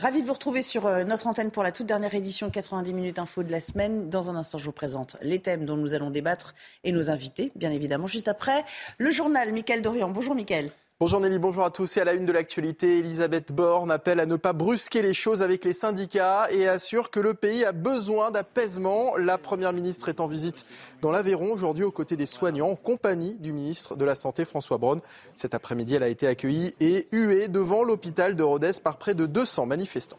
[0.00, 3.18] Ravi de vous retrouver sur euh, notre antenne pour la toute dernière édition 90 minutes
[3.18, 4.08] info de la semaine.
[4.08, 6.54] Dans un instant, je vous présente les thèmes dont nous allons débattre
[6.84, 8.06] et nos invités, bien évidemment.
[8.06, 8.64] Juste après,
[8.96, 10.08] le journal, Mickaël Dorian.
[10.08, 10.70] Bonjour Mickaël.
[11.02, 11.96] Bonjour Nelly, bonjour à tous.
[11.96, 15.40] Et à la une de l'actualité, Elisabeth Borne appelle à ne pas brusquer les choses
[15.40, 19.16] avec les syndicats et assure que le pays a besoin d'apaisement.
[19.16, 20.66] La Première ministre est en visite
[21.00, 24.76] dans l'Aveyron aujourd'hui aux côtés des soignants en compagnie du ministre de la Santé François
[24.76, 25.00] Braun.
[25.34, 29.24] Cet après-midi, elle a été accueillie et huée devant l'hôpital de Rodez par près de
[29.24, 30.18] 200 manifestants.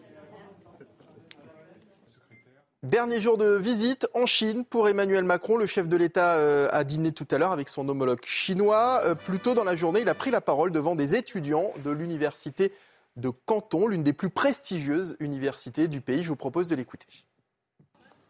[2.84, 5.56] Dernier jour de visite en Chine pour Emmanuel Macron.
[5.56, 9.02] Le chef de l'État euh, a dîné tout à l'heure avec son homologue chinois.
[9.06, 11.92] Euh, plus tôt dans la journée, il a pris la parole devant des étudiants de
[11.92, 12.72] l'université
[13.18, 16.24] de Canton, l'une des plus prestigieuses universités du pays.
[16.24, 17.06] Je vous propose de l'écouter.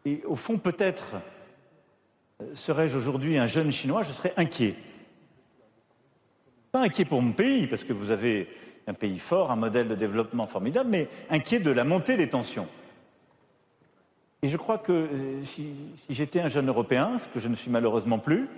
[0.04, 1.14] Et au fond, peut-être
[2.42, 4.76] euh, serais-je aujourd'hui un jeune chinois, je serais inquiet.
[6.72, 8.50] Pas inquiet pour mon pays, parce que vous avez
[8.86, 12.68] un pays fort, un modèle de développement formidable, mais inquiet de la montée des tensions.
[14.42, 15.72] Et je crois que euh, si,
[16.10, 18.48] j'étais un jeune Européen, ce que je ne suis malheureusement plus,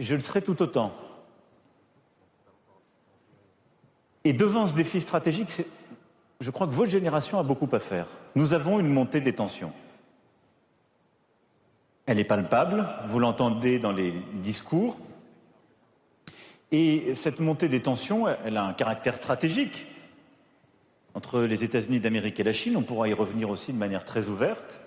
[0.00, 0.92] je le serais tout autant.
[4.24, 5.62] Et devant ce défi stratégique,
[6.40, 8.08] je crois que votre génération a beaucoup à faire.
[8.34, 9.72] Nous avons une montée des tensions.
[12.06, 14.98] Elle est palpable, vous l'entendez dans les discours.
[16.72, 19.86] Et cette montée des tensions, elle a un caractère stratégique
[21.14, 22.76] entre les États-Unis d'Amérique et la Chine.
[22.76, 24.80] On pourra y revenir aussi de manière très ouverte.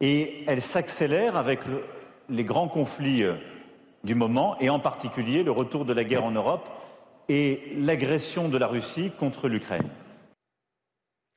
[0.00, 1.60] Et elle s'accélère avec
[2.28, 3.34] les grands conflits euh,
[4.04, 6.68] du moment, et en particulier le retour de la guerre en Europe
[7.28, 9.88] et l'agression de la Russie contre l'Ukraine.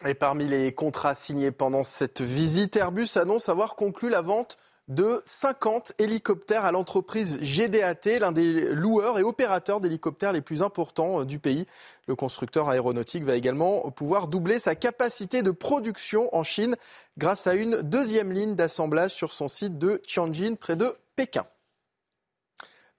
[0.05, 5.21] Et parmi les contrats signés pendant cette visite, Airbus annonce avoir conclu la vente de
[5.25, 11.25] 50 hélicoptères à l'entreprise GDAT, l'un des loueurs et opérateurs d'hélicoptères les plus importants euh,
[11.25, 11.65] du pays.
[12.07, 16.75] Le constructeur aéronautique va également pouvoir doubler sa capacité de production en Chine
[17.17, 21.45] grâce à une deuxième ligne d'assemblage sur son site de Tianjin près de Pékin.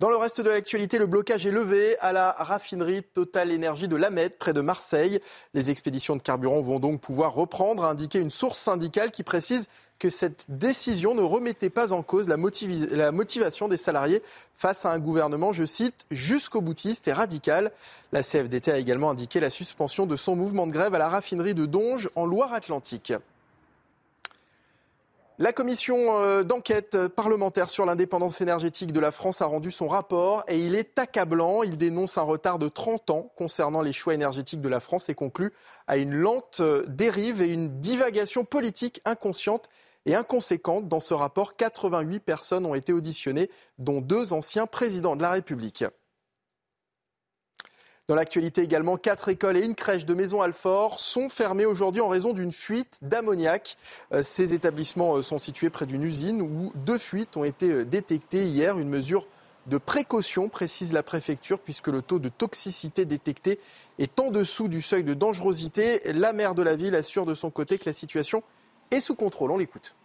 [0.01, 3.97] Dans le reste de l'actualité, le blocage est levé à la raffinerie Total Énergie de
[3.97, 5.19] Lamette, près de Marseille.
[5.55, 9.67] Les expéditions de carburant vont donc pouvoir reprendre, a indiqué une source syndicale qui précise
[9.99, 12.37] que cette décision ne remettait pas en cause la,
[12.93, 14.23] la motivation des salariés
[14.55, 17.73] face à un gouvernement, je cite, jusqu'au boutiste et radical.
[18.13, 21.55] La CFDT a également indiqué la suspension de son mouvement de grève à la raffinerie
[21.55, 23.15] de Donge en Loire-Atlantique.
[25.41, 30.43] La commission euh, d'enquête parlementaire sur l'indépendance énergétique de la France a rendu son rapport
[30.49, 31.63] et il est accablant.
[31.63, 35.15] Il dénonce un retard de 30 ans concernant les choix énergétiques de la France et
[35.15, 35.53] conclut
[35.87, 39.69] à une lente euh, dérive et une divagation politique inconsciente
[40.07, 40.89] et inconséquente.
[40.89, 43.49] Dans ce rapport, 88 personnes ont été auditionnées,
[43.79, 45.85] dont deux anciens présidents de la République.
[48.09, 52.09] Dans l'actualité également, quatre écoles et une crèche de Maison Alfort sont fermées aujourd'hui en
[52.09, 53.77] raison d'une fuite d'ammoniac.
[54.15, 57.85] Euh, ces établissements euh, sont situés près d'une usine où deux fuites ont été euh,
[57.85, 58.79] détectées hier.
[58.79, 59.27] Une mesure
[59.67, 63.61] de précaution, précise la préfecture, puisque le taux de toxicité détecté
[63.99, 66.01] est en dessous du seuil de dangerosité.
[66.15, 68.43] La maire de la ville assure de son côté que la situation
[68.91, 69.51] est sous contrôle.
[69.51, 69.98] On l'écoute.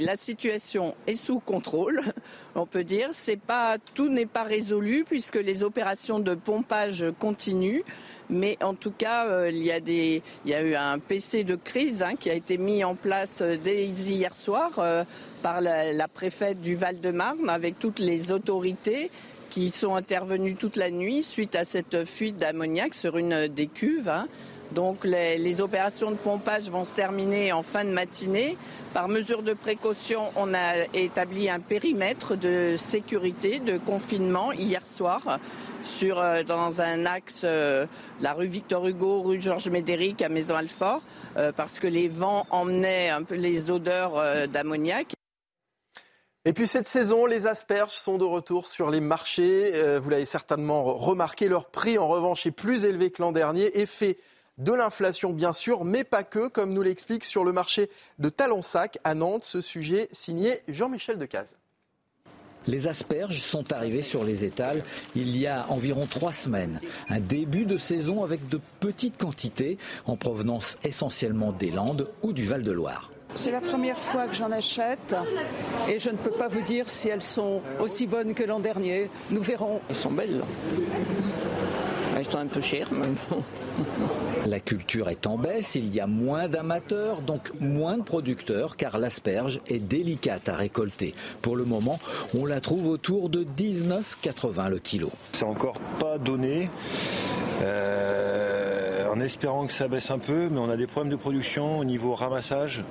[0.00, 2.00] La situation est sous contrôle,
[2.54, 3.10] on peut dire.
[3.12, 7.82] C'est pas, tout n'est pas résolu puisque les opérations de pompage continuent.
[8.30, 12.30] Mais en tout cas, euh, il, y a eu un PC de crise hein, qui
[12.30, 15.04] a été mis en place euh, dès hier soir euh,
[15.42, 19.10] par la, préfète du Val-de-Marne avec toutes les autorités
[19.50, 24.08] qui sont intervenues toute la nuit suite à cette fuite d'ammoniac sur une des cuves.
[24.08, 24.26] Hein.
[24.72, 28.56] Donc les, opérations de pompage vont se terminer en fin de matinée.
[28.92, 35.38] Par mesure de précaution, on a établi un périmètre de sécurité, de confinement hier soir
[35.84, 37.86] sur, euh, dans un axe euh,
[38.20, 41.02] la rue Victor Hugo, rue Georges Médéric à Maison-Alfort,
[41.36, 45.14] euh, parce que les vents emmenaient un peu les odeurs d'ammoniac.
[46.46, 49.98] Et puis cette saison, les asperges sont de retour sur les marchés.
[49.98, 53.80] vous l'avez certainement remarqué, leur prix en revanche est plus élevé que l'an dernier.
[53.80, 54.18] Effet
[54.58, 58.98] de l'inflation bien sûr, mais pas que, comme nous l'explique sur le marché de Talensac
[59.04, 61.56] à Nantes, ce sujet signé Jean-Michel Decaze.
[62.66, 64.82] Les asperges sont arrivées sur les étals
[65.14, 66.80] il y a environ trois semaines.
[67.08, 72.46] Un début de saison avec de petites quantités en provenance essentiellement des Landes ou du
[72.46, 73.10] Val-de-Loire.
[73.34, 75.14] C'est la première fois que j'en achète
[75.88, 79.10] et je ne peux pas vous dire si elles sont aussi bonnes que l'an dernier.
[79.30, 79.80] Nous verrons.
[79.90, 80.42] Elles sont belles.
[82.30, 83.42] Sont un peu chères, mais bon.
[84.46, 88.98] La culture est en baisse, il y a moins d'amateurs, donc moins de producteurs, car
[88.98, 91.14] l'asperge est délicate à récolter.
[91.40, 91.98] Pour le moment,
[92.38, 95.10] on la trouve autour de 19,80 le kilo.
[95.32, 96.68] C'est encore pas donné.
[97.62, 101.78] Euh, en espérant que ça baisse un peu, mais on a des problèmes de production
[101.78, 102.82] au niveau ramassage.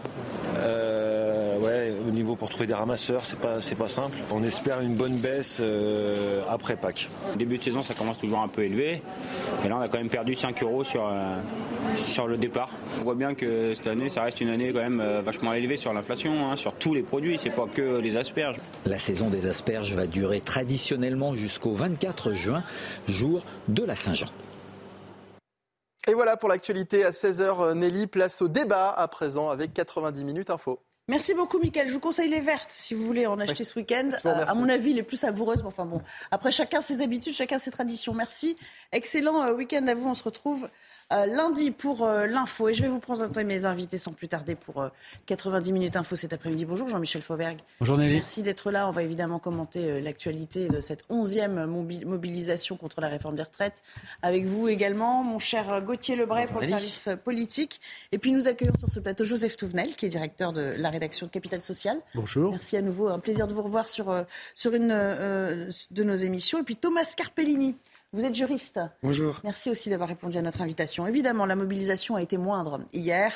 [2.03, 4.17] Euh, au niveau pour trouver des ramasseurs, c'est pas c'est pas simple.
[4.31, 7.09] On espère une bonne baisse euh, après Pâques.
[7.37, 9.01] Début de saison, ça commence toujours un peu élevé,
[9.63, 11.09] et là on a quand même perdu 5 euros sur
[11.95, 12.69] sur le départ.
[12.99, 15.93] On voit bien que cette année, ça reste une année quand même vachement élevée sur
[15.93, 18.57] l'inflation, hein, sur tous les produits, c'est pas que les asperges.
[18.85, 22.63] La saison des asperges va durer traditionnellement jusqu'au 24 juin,
[23.07, 24.27] jour de la Saint-Jean.
[26.07, 27.73] Et voilà pour l'actualité à 16h.
[27.75, 30.79] Nelly, place au débat à présent avec 90 minutes info.
[31.09, 31.89] Merci beaucoup, Mickaël.
[31.89, 34.11] Je vous conseille les vertes si vous voulez en acheter ce week-end.
[34.25, 35.61] Euh, à mon avis, les plus savoureuses.
[35.61, 36.01] Mais enfin bon,
[36.31, 38.13] après chacun ses habitudes, chacun ses traditions.
[38.13, 38.55] Merci.
[38.93, 40.07] Excellent euh, week-end à vous.
[40.07, 40.69] On se retrouve
[41.11, 42.69] lundi pour euh, l'info.
[42.69, 44.89] Et je vais vous présenter mes invités sans plus tarder pour
[45.25, 46.65] 90 euh, minutes info cet après-midi.
[46.65, 47.59] Bonjour Jean-Michel Fauvergue.
[47.79, 48.15] Bonjour Nelly.
[48.15, 48.87] Merci d'être là.
[48.87, 53.83] On va évidemment commenter l'actualité de cette onzième mobilisation contre la réforme des retraites.
[54.21, 57.81] Avec vous également, mon cher Gauthier Lebray pour le service politique.
[58.11, 61.27] Et puis nous accueillons sur ce plateau Joseph Touvenel, qui est directeur de la rédaction
[61.27, 61.99] de Capital Social.
[62.15, 62.51] Bonjour.
[62.51, 63.07] Merci à nouveau.
[63.07, 66.59] Un plaisir de vous revoir sur, sur une de nos émissions.
[66.59, 67.75] Et puis Thomas Scarpellini
[68.13, 68.79] vous êtes juriste.
[69.01, 69.41] Bonjour.
[69.43, 71.07] Merci aussi d'avoir répondu à notre invitation.
[71.07, 73.33] Évidemment, la mobilisation a été moindre hier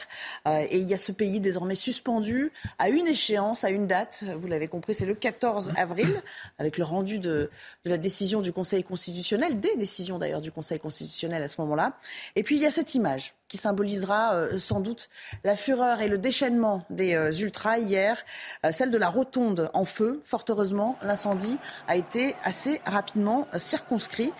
[0.47, 4.23] euh, et il y a ce pays désormais suspendu à une échéance, à une date.
[4.37, 6.21] Vous l'avez compris, c'est le 14 avril,
[6.59, 7.49] avec le rendu de,
[7.85, 11.93] la décision du Conseil constitutionnel, des décisions d'ailleurs du Conseil constitutionnel à ce moment-là.
[12.35, 15.09] Et puis il y a cette image qui symbolisera euh, sans doute
[15.43, 18.23] la fureur et le déchaînement des euh, ultras hier,
[18.69, 20.21] celle de la rotonde en feu.
[20.23, 21.57] Fort heureusement, l'incendie
[21.87, 24.33] a été assez rapidement circonscrit.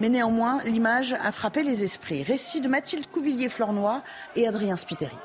[0.00, 2.22] Mais néanmoins, l'image a frappé les esprits.
[2.22, 4.02] Récit de Mathilde Couvillier-Flornois
[4.34, 5.16] et Adrien Spiteri.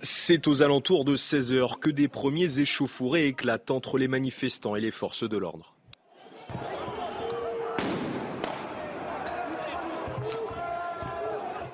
[0.00, 4.80] C'est aux alentours de 16 heures que des premiers échauffourés éclatent entre les manifestants et
[4.80, 5.74] les forces de l'ordre.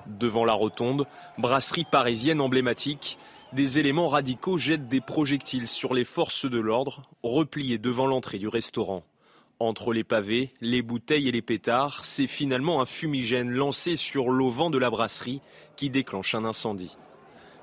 [0.06, 1.06] Devant la rotonde,
[1.36, 3.18] brasserie parisienne emblématique,
[3.52, 8.48] des éléments radicaux jettent des projectiles sur les forces de l'ordre, repliées devant l'entrée du
[8.48, 9.02] restaurant.
[9.62, 14.72] Entre les pavés, les bouteilles et les pétards, c'est finalement un fumigène lancé sur l'auvent
[14.72, 15.40] de la brasserie
[15.76, 16.96] qui déclenche un incendie.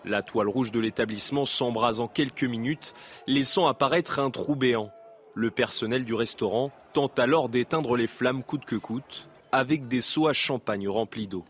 [0.05, 2.93] La toile rouge de l'établissement s'embrase en quelques minutes,
[3.27, 4.91] laissant apparaître un trou béant.
[5.33, 10.29] Le personnel du restaurant tente alors d'éteindre les flammes coûte que coûte, avec des seaux
[10.29, 11.43] à champagne remplis d'eau.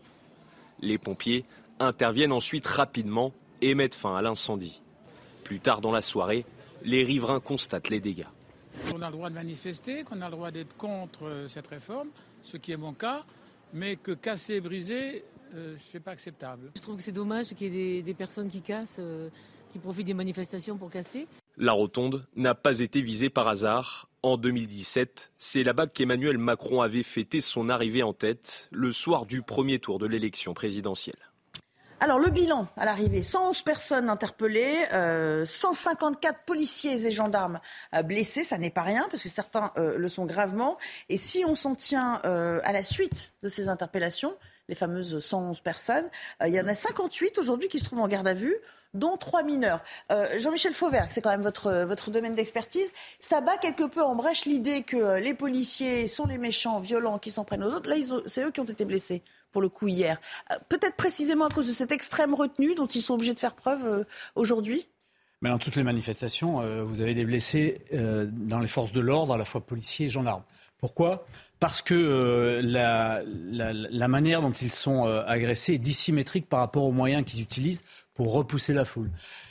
[0.80, 1.44] Les pompiers
[1.78, 3.32] interviennent ensuite rapidement
[3.62, 4.82] et mettent fin à l'incendie.
[5.44, 6.44] Plus tard dans la soirée,
[6.82, 8.26] les riverains constatent les dégâts.
[8.94, 12.08] On a le droit de manifester, qu'on a le droit d'être contre euh, cette réforme,
[12.42, 13.22] ce qui est mon cas,
[13.72, 15.24] mais que casser et briser,
[15.54, 16.70] euh, ce n'est pas acceptable.
[16.76, 19.28] Je trouve que c'est dommage qu'il y ait des, personnes qui cassent, euh,
[19.72, 21.26] qui profitent des manifestations pour casser.
[21.56, 24.08] La rotonde n'a pas été visée par hasard.
[24.22, 29.42] En 2017, c'est là-bas qu'Emmanuel Macron avait fêté son arrivée en tête le soir du
[29.42, 31.29] premier tour de l'élection présidentielle.
[32.02, 34.86] Alors le bilan à l'arrivée, 111 personnes interpellées,
[35.44, 37.60] 154 euh, policiers et gendarmes
[37.94, 40.78] euh, blessés, ça n'est pas rien parce que certains euh, le sont gravement.
[41.10, 44.34] Et si on s'en tient à la suite de ces interpellations,
[44.68, 46.08] les fameuses 111 personnes,
[46.46, 48.56] il y en a 58 aujourd'hui qui se trouvent en garde à vue
[48.94, 49.82] dont trois mineurs.
[50.36, 54.46] Jean-Michel Fauvert, c'est quand même votre, votre domaine d'expertise, ça bat quelque peu en brèche
[54.46, 57.88] l'idée que les policiers sont les méchants, violents, qui s'en prennent aux autres.
[57.88, 60.20] Là, c'est eux qui ont été blessés pour le coup hier.
[60.50, 63.54] Euh, peut-être précisément à cause de cette extrême retenue dont ils sont obligés de faire
[63.54, 64.04] preuve euh,
[64.34, 64.88] aujourd'hui?
[65.42, 69.34] Mais dans toutes les manifestations, euh, vous avez des blessés dans les forces de l'ordre,
[69.34, 70.42] à la fois policiers et gendarmes.
[70.78, 71.26] Pourquoi?
[71.60, 77.22] Parce que la, la, manière dont ils sont agressés est dissymétrique par rapport aux moyens
[77.24, 79.10] qu'ils utilisent pour repousser la foule.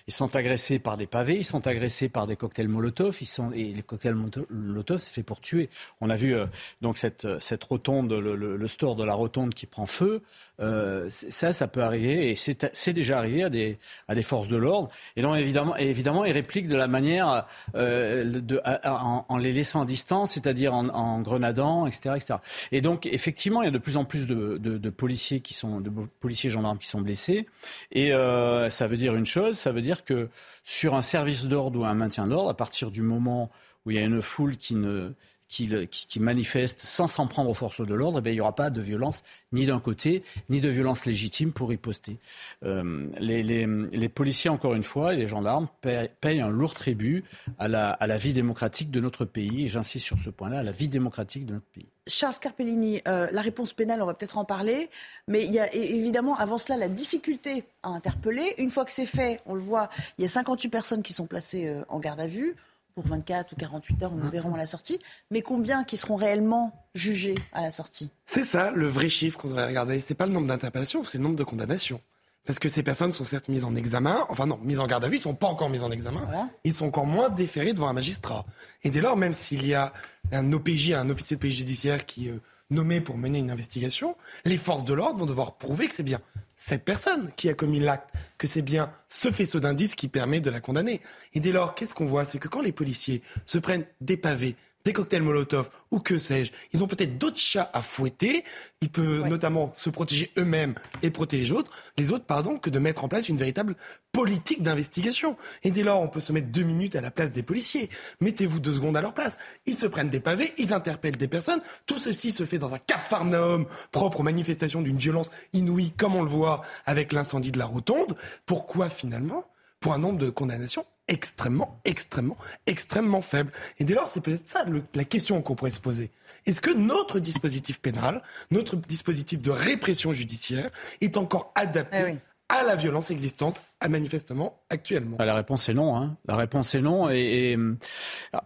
[0.10, 3.18] Ils sont agressés par des pavés, ils sont agressés par des cocktails Molotov,
[3.54, 4.16] et les cocktails
[4.50, 5.70] Molotov, c'est fait pour tuer.
[6.02, 6.46] On a vu euh,
[6.82, 10.22] donc cette, cette rotonde, le, store de la rotonde qui prend feu.
[10.60, 13.78] Euh, ça, ça peut arriver, et c'est déjà arrivé à des,
[14.24, 14.90] forces de l'ordre.
[15.16, 18.42] Et donc, évidemment, évidemment, ils répliquent de la manière, euh,
[18.84, 22.36] en, les laissant à distance, c'est-à-dire en, en, grenadant, etc., etc.
[22.72, 25.80] Et donc, effectivement, il y a de plus en plus de, de, policiers qui sont,
[25.80, 27.48] de policiers gendarmes qui sont blessés.
[27.92, 30.30] Et, euh, euh, ça veut dire une chose, ça veut dire que
[30.64, 33.50] sur un service d'ordre ou un maintien d'ordre, à partir du moment
[33.86, 35.14] où il y a une foule qui ne
[35.50, 38.70] qui, qui, manifestent sans s'en prendre aux forces de l'ordre, eh il n'y aura pas
[38.70, 42.18] de violence ni d'un côté, ni de violence légitime pour riposter.
[42.64, 47.24] Euh, les, les, les, policiers, encore une fois, et les gendarmes payent, un lourd tribut
[47.58, 50.64] à la, à la vie démocratique de notre pays, et j'insiste sur ce point-là, à
[50.64, 51.88] la vie démocratique de notre pays.
[52.06, 54.90] Charles Carpellini, euh, la réponse pénale, on va peut-être en parler,
[55.28, 58.56] mais il y a évidemment avant cela la difficulté à interpeller.
[58.58, 61.26] Une fois que c'est fait, on le voit, il y a 58 personnes qui sont
[61.26, 62.56] placées euh, en garde à vue
[63.00, 65.00] pour 24 ou 48 heures, nous verrons à la sortie.
[65.32, 68.10] Mais combien qui seront réellement jugés à la sortie?
[68.26, 70.02] C'est ça le vrai chiffre qu'on devrait regarder.
[70.02, 72.02] C'est pas le nombre d'interpellations, c'est le nombre de condamnations.
[72.46, 75.08] Parce que ces personnes sont certes mises en examen, enfin non, mises en garde à
[75.08, 76.28] vue, ils sont pas encore mises en examen.
[76.66, 78.46] Ils sont encore moins déférés devant un magistrat.
[78.84, 79.94] Et dès lors, même s'il y a
[80.34, 84.18] un OPJ, un officier de police judiciaire qui est euh, nommé pour mener une investigation,
[84.44, 86.20] les forces de l'ordre vont devoir prouver que c'est bien
[86.62, 90.50] cette personne qui a commis l'acte, que c'est bien ce faisceau d'indices qui permet de
[90.50, 91.00] la condamner.
[91.34, 92.26] Et dès lors, qu'est-ce qu'on voit?
[92.26, 96.52] C'est que quand les policiers se prennent des pavés, des cocktails Molotov ou que sais-je.
[96.74, 98.44] Ils ont peut-être d'autres chats à fouetter.
[98.82, 102.80] Ils peuvent notamment se protéger eux-mêmes et protéger les autres, les autres pardon, que de
[102.80, 103.76] mettre en place une véritable
[104.12, 105.38] politique d'investigation.
[105.64, 107.90] Et dès lors, on peut se mettre deux minutes à la place des policiers.
[108.22, 109.38] Mettez-vous deux secondes à leur place.
[109.66, 111.62] Ils se prennent des pavés, ils interpellent des personnes.
[111.86, 116.24] Tout ceci se fait dans un cafarnaum propre aux manifestations d'une violence inouïe, comme on
[116.24, 118.16] le voit avec l'incendie de la rotonde.
[118.46, 119.46] Pourquoi finalement?
[119.80, 123.52] Pour un nombre de condamnations extrêmement, extrêmement, extrêmement faible.
[123.80, 124.64] Et dès lors, c'est peut-être ça
[124.94, 126.12] la question qu'on pourrait se poser.
[126.46, 130.70] Est-ce que notre dispositif pénal, notre dispositif de répression judiciaire
[131.02, 135.96] est encore adapté eh à la violence existante manifestement actuellement ah, La réponse est non.
[135.96, 136.18] Hein.
[136.28, 137.10] La réponse est non.
[137.10, 137.58] Et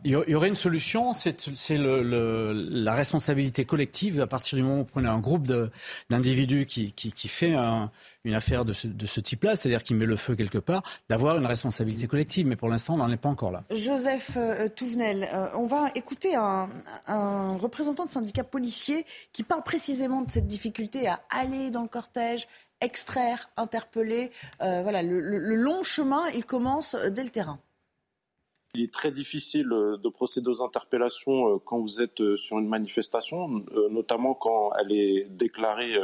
[0.04, 4.88] il y aurait une solution, c'est le, la responsabilité collective à partir du moment où
[4.96, 5.52] on a un groupe
[6.10, 7.56] d'individus qui, qui, qui, fait
[8.26, 11.38] une affaire de ce, de ce type-là, c'est-à-dire qui met le feu quelque part, d'avoir
[11.38, 12.46] une responsabilité collective.
[12.46, 13.64] Mais pour l'instant, on n'en est pas encore là.
[13.72, 16.70] Joseph euh, Touvenel, euh, on va écouter un,
[17.08, 21.88] un représentant de syndicat policier qui parle précisément de cette difficulté à aller dans le
[21.88, 22.48] cortège,
[22.84, 24.32] extraire, interpeller.
[24.62, 27.60] Euh, voilà, le, long chemin, il commence dès le terrain.
[28.76, 32.68] Il est très difficile euh, de procéder aux interpellations euh, quand vous êtes sur une
[32.68, 35.96] manifestation, notamment quand elle est déclarée,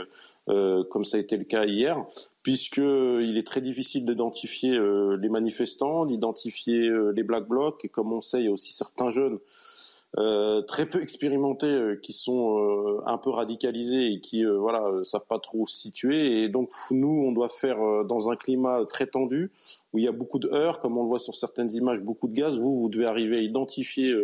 [0.48, 2.04] comme ça a été le cas hier,
[2.42, 4.80] puisqu'il est très difficile d'identifier
[5.20, 9.10] les manifestants, d'identifier les black blocs, et comme on sait, il y a aussi certains
[9.10, 9.40] jeunes
[10.18, 15.28] euh, très peu expérimentés euh, qui sont euh, un peu radicalisés et qui voilà savent
[15.28, 16.44] pas trop se situer.
[16.44, 19.52] Et donc nous on doit faire dans un climat très tendu
[19.94, 22.28] où il y a beaucoup de heurts comme on le voit sur certaines images beaucoup
[22.28, 22.58] de gaz.
[22.58, 24.16] Vous vous devez arriver à identifier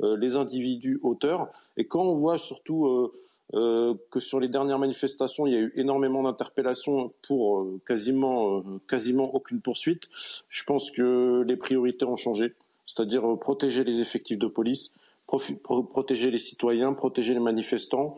[0.00, 1.48] les individus auteurs.
[1.76, 3.12] Et quand on voit surtout
[3.52, 9.60] que sur les dernières manifestations, il y a eu énormément d'interpellations pour quasiment, quasiment aucune
[9.60, 10.08] poursuite.
[10.48, 12.54] Je pense que les priorités ont changé,
[12.86, 14.92] c'est-à-dire protéger les effectifs de police,
[15.36, 18.16] protéger les citoyens, protéger les manifestants.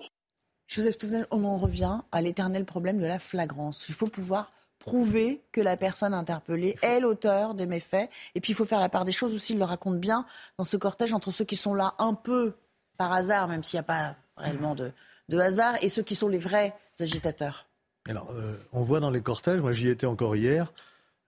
[0.68, 3.86] Joseph Touvenel, on en revient à l'éternel problème de la flagrance.
[3.88, 4.52] Il faut pouvoir
[4.86, 8.08] prouver que la personne interpellée est l'auteur des méfaits.
[8.34, 10.24] Et puis il faut faire la part des choses aussi, il le raconte bien,
[10.58, 12.54] dans ce cortège entre ceux qui sont là un peu
[12.96, 14.92] par hasard, même s'il n'y a pas réellement de,
[15.38, 17.66] hasard, et ceux qui sont les vrais agitateurs.
[18.08, 20.72] Alors, euh, on voit dans les cortèges, moi j'y étais encore hier,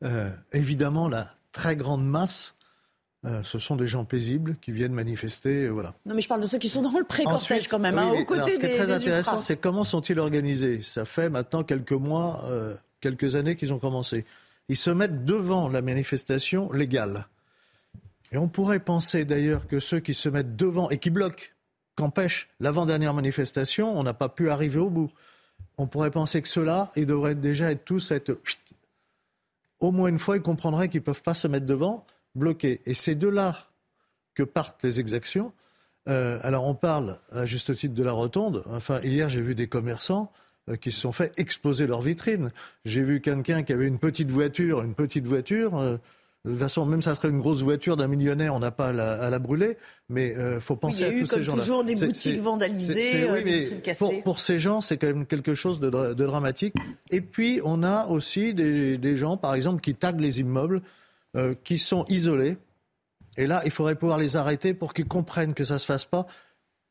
[0.04, 2.54] euh, évidemment la très grande masse
[3.26, 5.92] euh, ce sont des gens paisibles qui viennent manifester, euh, voilà.
[6.06, 8.24] Non, mais je parle de ceux qui sont dans le pré-cortège quand même, hein, aux
[8.24, 12.44] côtés Ce qui est très intéressant, c'est comment sont-ils organisés Ça fait maintenant quelques mois,
[12.44, 14.24] euh, quelques années qu'ils ont commencé.
[14.68, 17.26] Ils se mettent devant la manifestation légale.
[18.30, 21.46] Et on pourrait penser d'ailleurs que ceux qui se mettent devant et qui bloquent,
[21.96, 25.10] qu'empêchent l'avant-dernière manifestation, on n'a pas pu arriver au bout.
[25.76, 28.38] On pourrait penser que ceux-là, ils devraient déjà être tous être...
[29.80, 32.04] Au moins une fois, ils comprendraient qu'ils ne peuvent pas se mettre devant
[32.38, 32.80] bloqués.
[32.86, 33.68] Et c'est de là
[34.34, 35.52] que partent les exactions.
[36.08, 38.64] Euh, alors on parle à juste titre de la rotonde.
[38.70, 40.32] Enfin, hier j'ai vu des commerçants
[40.68, 42.50] euh, qui se sont fait exploser leurs vitrines.
[42.84, 45.76] J'ai vu quelqu'un qui avait une petite voiture, une petite voiture.
[45.78, 45.98] Euh,
[46.44, 49.28] de toute façon, même ça serait une grosse voiture d'un millionnaire, on n'a pas à
[49.28, 49.76] la, brûler.
[50.08, 51.42] Mais il faut penser à tous ces gens-là.
[51.42, 54.22] Il y a eu comme toujours des boutiques vandalisées, des trucs cassés.
[54.24, 56.74] Pour, ces gens, c'est quand même quelque chose de, dramatique.
[57.10, 60.80] Et puis, on a aussi des, des gens, par exemple, qui taguent les immeubles.
[61.38, 62.56] Euh, qui sont isolés.
[63.36, 66.04] Et là, il faudrait pouvoir les arrêter pour qu'ils comprennent que ça ne se fasse
[66.04, 66.26] pas.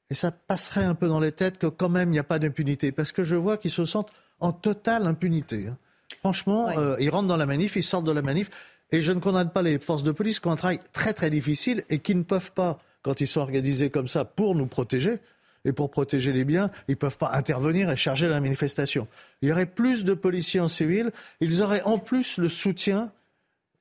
[0.09, 2.39] Et ça passerait un peu dans les têtes que quand même, il n'y a pas
[2.39, 2.93] d'impunité.
[2.93, 5.67] Parce que je vois qu'ils se sentent en totale impunité.
[5.67, 5.77] Hein.
[6.19, 8.49] Franchement, euh, ils rentrent dans la manif, ils sortent de la manif.
[8.91, 11.29] Et je ne condamne pas les forces de police qui ont un travail très très
[11.29, 15.19] difficile et qui ne peuvent pas, quand ils sont organisés comme ça pour nous protéger,
[15.65, 19.09] et pour protéger les biens, ils ne peuvent pas intervenir et charger la manifestation.
[19.41, 21.11] Il y aurait plus de policiers en civil,
[21.41, 23.11] ils auraient en plus le soutien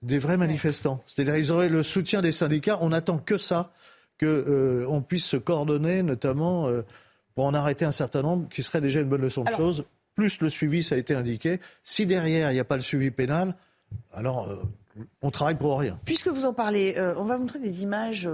[0.06, 1.02] des vrais manifestants.
[1.06, 2.78] C'est-à-dire ils auraient le soutien des syndicats.
[2.80, 3.72] On n'attend que ça,
[4.18, 6.82] qu'on euh, puisse se coordonner, notamment euh,
[7.34, 9.84] pour en arrêter un certain nombre, qui serait déjà une bonne leçon de choses.
[10.14, 11.60] Plus le suivi, ça a été indiqué.
[11.84, 13.54] Si derrière, il n'y a pas le suivi pénal,
[14.12, 14.56] alors euh,
[15.20, 15.98] on travaille pour rien.
[16.06, 18.26] Puisque vous en parlez, on va vous montrer des images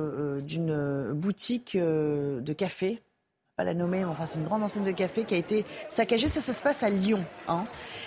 [0.43, 3.03] d'une boutique de café
[3.57, 6.27] pas la nommer, mais enfin c'est une grande enseigne de café qui a été saccagée.
[6.27, 7.23] Ça, ça se passe à Lyon.
[7.49, 7.65] Hein.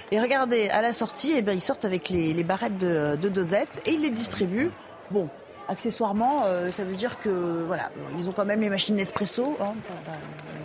[0.10, 3.80] Et regardez, à la sortie, eh bien, ils sortent avec les, barrettes de, de dosettes
[3.86, 4.72] et ils les distribuent.
[5.12, 5.30] Bon,
[5.68, 9.74] accessoirement, euh, ça veut dire que voilà, ils ont quand même les machines Nespresso, hein,
[9.86, 9.96] pour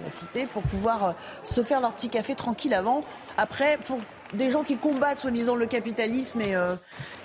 [0.03, 1.13] la citer, pour pouvoir euh,
[1.45, 3.03] se faire leur petit café tranquille avant.
[3.37, 3.99] Après, pour
[4.33, 6.75] des gens qui combattent soi-disant le capitalisme et, euh,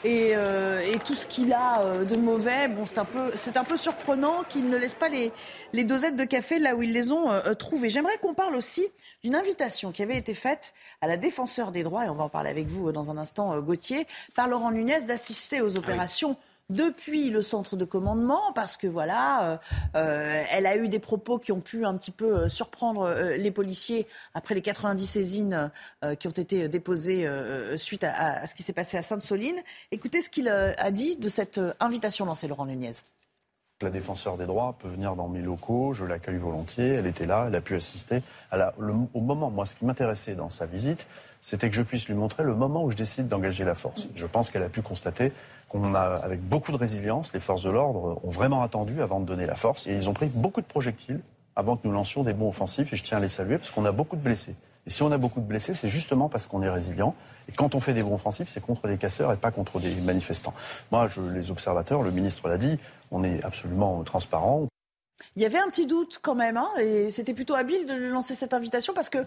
[0.06, 3.64] euh, et, tout ce qu'il a euh, de mauvais, bon, c'est un peu, c'est un
[3.64, 5.32] peu surprenant qu'ils ne laissent pas les,
[5.74, 7.90] les dosettes de café là où ils les ont trouvées.
[7.90, 8.86] J'aimerais qu'on parle aussi
[9.24, 12.30] d'une invitation qui avait été faite à la défenseur des droits, et on va en
[12.30, 16.38] parler avec vous dans un instant, Gauthier, par Laurent Nunez, d'assister aux ah opérations
[16.70, 19.58] depuis le centre de commandement, parce que voilà, euh,
[19.96, 23.52] euh, elle a eu des propos qui ont pu un petit peu euh, surprendre les
[23.52, 25.72] policiers après les 90 saisines
[26.20, 27.30] qui ont été déposées
[27.76, 29.60] suite à, ce qui s'est passé à Sainte-Soline.
[29.92, 32.92] Écoutez ce qu'il a dit de cette invitation lancée, Laurent Nunez.
[33.82, 37.46] La défenseur des droits peut venir dans mes locaux, je l'accueille volontiers, elle était là,
[37.50, 38.22] elle a pu assister.
[38.54, 41.06] au moment, moi, ce qui m'intéressait dans sa visite,
[41.42, 44.08] c'était que je puisse lui montrer le moment où je décide d'engager la force.
[44.16, 45.34] Je pense qu'elle a pu constater
[45.68, 49.26] qu'on a, avec beaucoup de résilience, les forces de l'ordre ont vraiment attendu avant de
[49.26, 49.88] donner la force.
[49.88, 51.20] Et ils ont pris beaucoup de projectiles
[51.58, 52.94] avant que nous lancions des bons offensifs.
[52.94, 54.56] Et je tiens à les saluer parce qu'on a beaucoup de blessés.
[54.88, 57.14] Et si on a beaucoup de blessés, c'est justement parce qu'on est résilient.
[57.50, 59.94] Et quand on fait des bons offensifs, c'est contre les casseurs et pas contre des
[59.96, 60.54] manifestants.
[60.92, 62.78] Moi, je, les observateurs, le ministre l'a dit,
[63.12, 64.68] on est absolument transparent.
[65.36, 68.36] Il y avait un petit doute quand même, hein, et c'était plutôt habile de lancer
[68.36, 69.26] cette invitation parce que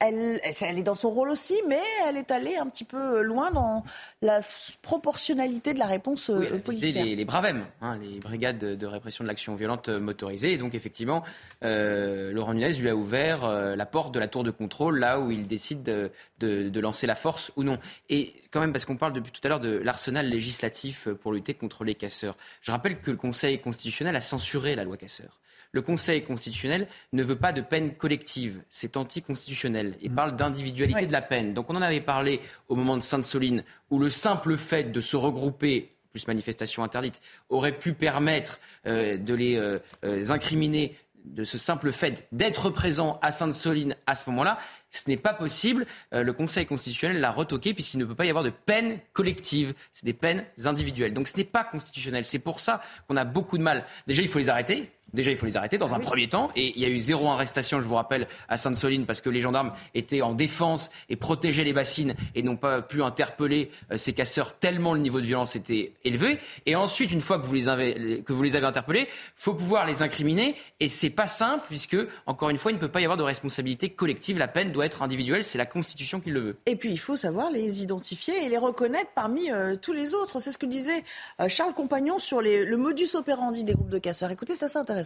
[0.00, 3.50] elle, elle, est dans son rôle aussi, mais elle est allée un petit peu loin
[3.50, 3.84] dans
[4.22, 4.40] la
[4.80, 7.04] proportionnalité de la réponse oui, euh, policière.
[7.04, 10.52] Les, les BRAVEM, hein, les brigades de, répression de l'action violente motorisée.
[10.52, 11.24] Et donc, effectivement,
[11.64, 15.18] euh, Laurent Nunez lui a ouvert euh, la porte de la tour de contrôle, là
[15.18, 17.78] où il décide de, de, lancer la force ou non.
[18.08, 21.54] Et quand même, parce qu'on parle depuis tout à l'heure de l'arsenal législatif pour lutter
[21.54, 22.36] contre les casseurs.
[22.62, 25.38] Je rappelle que le Conseil constitutionnel a censuré la loi casseur
[25.72, 28.62] le Conseil constitutionnel ne veut pas de peine collective.
[28.70, 31.54] C'est anticonstitutionnel et parle d'individualité de la peine.
[31.54, 35.16] Donc on en avait parlé au moment de Sainte-Soline, où le simple fait de se
[35.16, 41.58] regrouper plus manifestation interdite, aurait pu permettre euh, de les euh, euh, incriminer de ce
[41.58, 44.58] simple fait d'être présent à Sainte-Soline à ce moment-là,
[44.90, 45.84] ce n'est pas possible.
[46.10, 49.74] le Conseil constitutionnel l'a retoqué puisqu'il ne peut pas y avoir de peine collective.
[49.92, 51.12] C'est des peines individuelles.
[51.12, 52.24] Donc ce n'est pas constitutionnel.
[52.24, 53.84] C'est pour ça qu'on a beaucoup de mal.
[54.06, 54.90] Déjà, il faut les arrêter.
[55.14, 56.50] Déjà, il faut les arrêter dans ah un premier temps.
[56.54, 59.40] Et il y a eu zéro arrestation, je vous rappelle, à Sainte-Soline, parce que les
[59.40, 64.12] gendarmes étaient en défense et protégeaient les bassines et n'ont pas pu interpeller euh, ces
[64.12, 66.38] casseurs tellement le niveau de violence était élevé.
[66.66, 69.86] Et ensuite, une fois que vous les avez, que vous les avez interpellés, faut pouvoir
[69.86, 70.56] les incriminer.
[70.78, 73.22] Et c'est pas simple, puisque, encore une fois, il ne peut pas y avoir de
[73.22, 74.36] responsabilité collective.
[74.36, 75.42] La peine doit être individuelle.
[75.42, 76.56] C'est la Constitution qui le veut.
[76.66, 80.38] Et puis, il faut savoir les identifier et les reconnaître parmi euh, tous les autres.
[80.38, 81.02] C'est ce que disait
[81.40, 84.30] euh, Charles Compagnon sur les, le modus operandi des groupes de casseurs.
[84.30, 84.97] Écoutez, ça, c'est intéressant.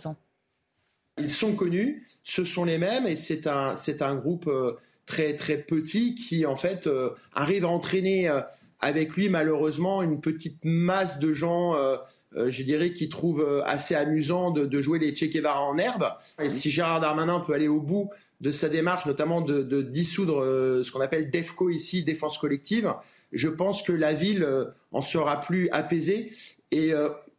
[1.19, 4.73] Ils sont connus, ce sont les mêmes et c'est un, c'est un groupe euh,
[5.05, 8.41] très très petit qui en fait euh, arrive à entraîner euh,
[8.81, 11.77] avec lui malheureusement une petite masse de gens
[12.35, 16.09] je dirais, qui trouvent assez amusant de, jouer les Che Guevara en herbe.
[16.41, 20.43] Et si Gérard Darmanin peut aller au bout de sa démarche, notamment de, de dissoudre
[20.83, 22.93] ce qu'on appelle DEFCO ici, défense collective,
[23.31, 24.49] je pense que la ville
[24.91, 26.33] en sera plus apaisée.
[26.73, 26.93] Et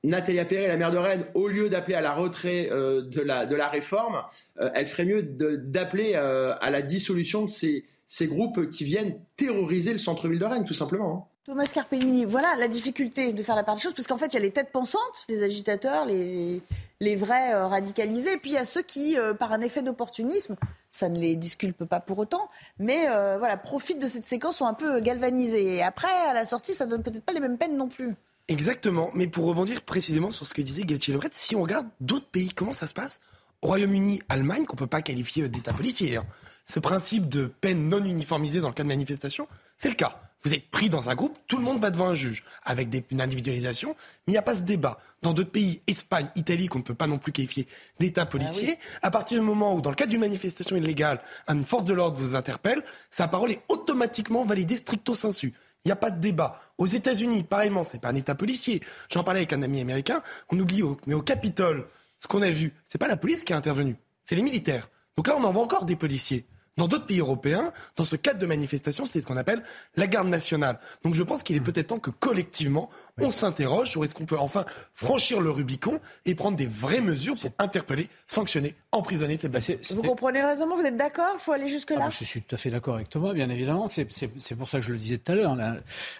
[0.04, 3.46] Nathalie Appéré, la maire de Rennes, au lieu d'appeler à la retrait euh, de, la,
[3.46, 4.22] de la réforme,
[4.60, 9.18] euh, elle ferait mieux d'appeler euh, à la dissolution de ces, ces groupes qui viennent
[9.38, 11.16] terroriser le centre-ville de Rennes, tout simplement.
[11.16, 11.24] Hein.
[11.46, 14.34] Thomas Carpellini, voilà la difficulté de faire la part des choses, parce qu'en fait, il
[14.34, 16.62] y a les têtes pensantes, les agitateurs, les,
[17.00, 20.56] les vrais radicalisés, et puis il y a ceux qui, par un effet d'opportunisme,
[20.89, 23.08] ça ne les disculpe pas pour autant, mais
[23.39, 25.76] voilà, profitent de cette séquence, sont un peu galvanisés.
[25.76, 28.16] Et après, à la sortie, ça donne peut-être pas les mêmes peines non plus.
[28.47, 29.12] Exactement.
[29.13, 32.49] Mais pour rebondir précisément sur ce que disait Gauthier Lebret, si on regarde d'autres pays,
[32.49, 33.19] comment ça se passe?
[33.62, 36.17] Royaume-Uni, Allemagne, qu'on peut pas qualifier d'état policier.
[36.17, 36.25] Hein.
[36.65, 40.19] Ce principe de peine non uniformisée dans le cas de manifestation, c'est le cas.
[40.43, 43.06] Vous êtes pris dans un groupe, tout le monde va devant un juge, avec des,
[43.12, 43.95] une individualisation,
[44.27, 44.99] mais il n'y a pas ce débat.
[45.21, 47.65] Dans d'autres pays, Espagne, Italie, qu'on ne peut pas non plus qualifier
[47.99, 51.63] d'état policier, ah à partir du moment où, dans le cadre d'une manifestation illégale, une
[51.63, 55.53] force de l'ordre vous interpelle, sa parole est automatiquement validée stricto sensu.
[55.86, 56.62] Il n'y a pas de débat.
[56.78, 58.82] Aux États-Unis, pareillement, c'est pas un État policier.
[59.10, 60.22] J'en parlais avec un ami américain.
[60.50, 61.88] On oublie, mais au Capitole,
[62.19, 64.89] ce qu'on a vu, c'est pas la police qui a intervenu, c'est les militaires.
[65.17, 66.48] Donc là, on envoie encore des policiers.
[66.77, 69.62] Dans d'autres pays européens, dans ce cadre de manifestation, c'est ce qu'on appelle
[69.95, 70.79] la garde nationale.
[71.03, 72.89] Donc je pense qu'il est peut-être temps que collectivement,
[73.21, 77.36] on s'interroge sur est-ce qu'on peut enfin franchir le Rubicon et prendre des vraies mesures
[77.39, 79.79] pour interpeller, sanctionner, emprisonner ces blessés.
[79.91, 80.75] Vous comprenez le raisonnement?
[80.75, 81.29] Vous êtes d'accord?
[81.36, 82.05] Il faut aller jusque-là?
[82.05, 83.88] Ah, Je suis tout à fait d'accord avec Thomas, bien évidemment.
[83.88, 85.55] C'est- C'est c'est pour ça que je le disais tout à l'heure.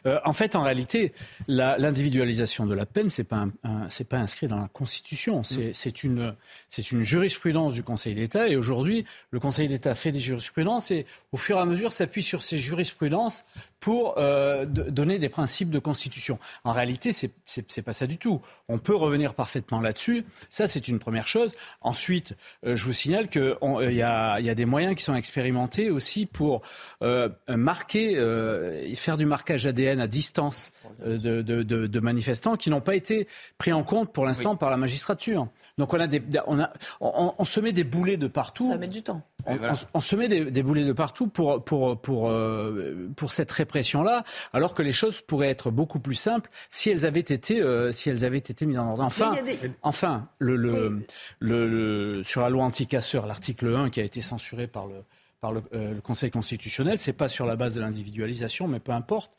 [0.06, 1.14] Euh, en fait, en réalité,
[1.48, 5.44] l'individualisation de la peine, c'est pas, un- un- c'est pas inscrit dans la Constitution.
[5.44, 6.36] C'est c'est une,
[6.70, 8.48] c'est une jurisprudence du Conseil d'État.
[8.48, 10.43] Et aujourd'hui, le Conseil d'État fait des jurisprudences
[10.92, 13.44] et, au fur et à mesure, s'appuie sur ces jurisprudences
[13.80, 16.40] pour euh, de- donner des principes de constitution.
[16.64, 18.42] En réalité, c'est c'est pas ça du tout.
[18.70, 20.26] On peut revenir parfaitement là-dessus.
[20.50, 21.54] Ça, c'est une première chose.
[21.82, 23.56] Ensuite, euh, je vous signale qu'il
[23.92, 26.62] y, a, il y a des moyens qui sont expérimentés aussi pour
[27.02, 30.72] euh, marquer, euh, et faire du marquage ADN à distance
[31.06, 33.28] euh, de, de- de- de manifestants qui n'ont pas été
[33.58, 35.48] pris en compte pour l'instant par la magistrature.
[35.80, 38.70] Donc on a des, on, a, on, on se met des boulets de partout.
[38.70, 39.24] Ça mettre du temps.
[39.48, 43.32] On, on- on se met des, des boulets de partout pour, pour, pour, euh, pour
[43.34, 47.60] cette répression-là, alors que les choses pourraient être beaucoup plus simples si elles avaient été,
[47.62, 49.04] euh, si elles avaient été mises en ordre.
[49.04, 51.06] Enfin, des- enfin le, le,
[51.40, 51.68] le-
[52.14, 54.96] le- sur la loi anti-casseurs, l'article 1 qui a été censuré par le,
[55.42, 58.92] par le, euh, le Conseil constitutionnel, c'est pas sur la base de l'individualisation, mais peu
[58.94, 59.34] importe.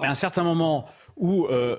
[0.00, 1.78] À un certain moment où euh,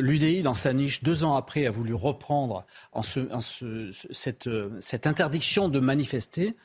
[0.00, 4.46] l'UDI, dans sa niche, deux ans après, a voulu reprendre en ce- en ce- cette,
[4.46, 6.56] euh, cette interdiction de manifester,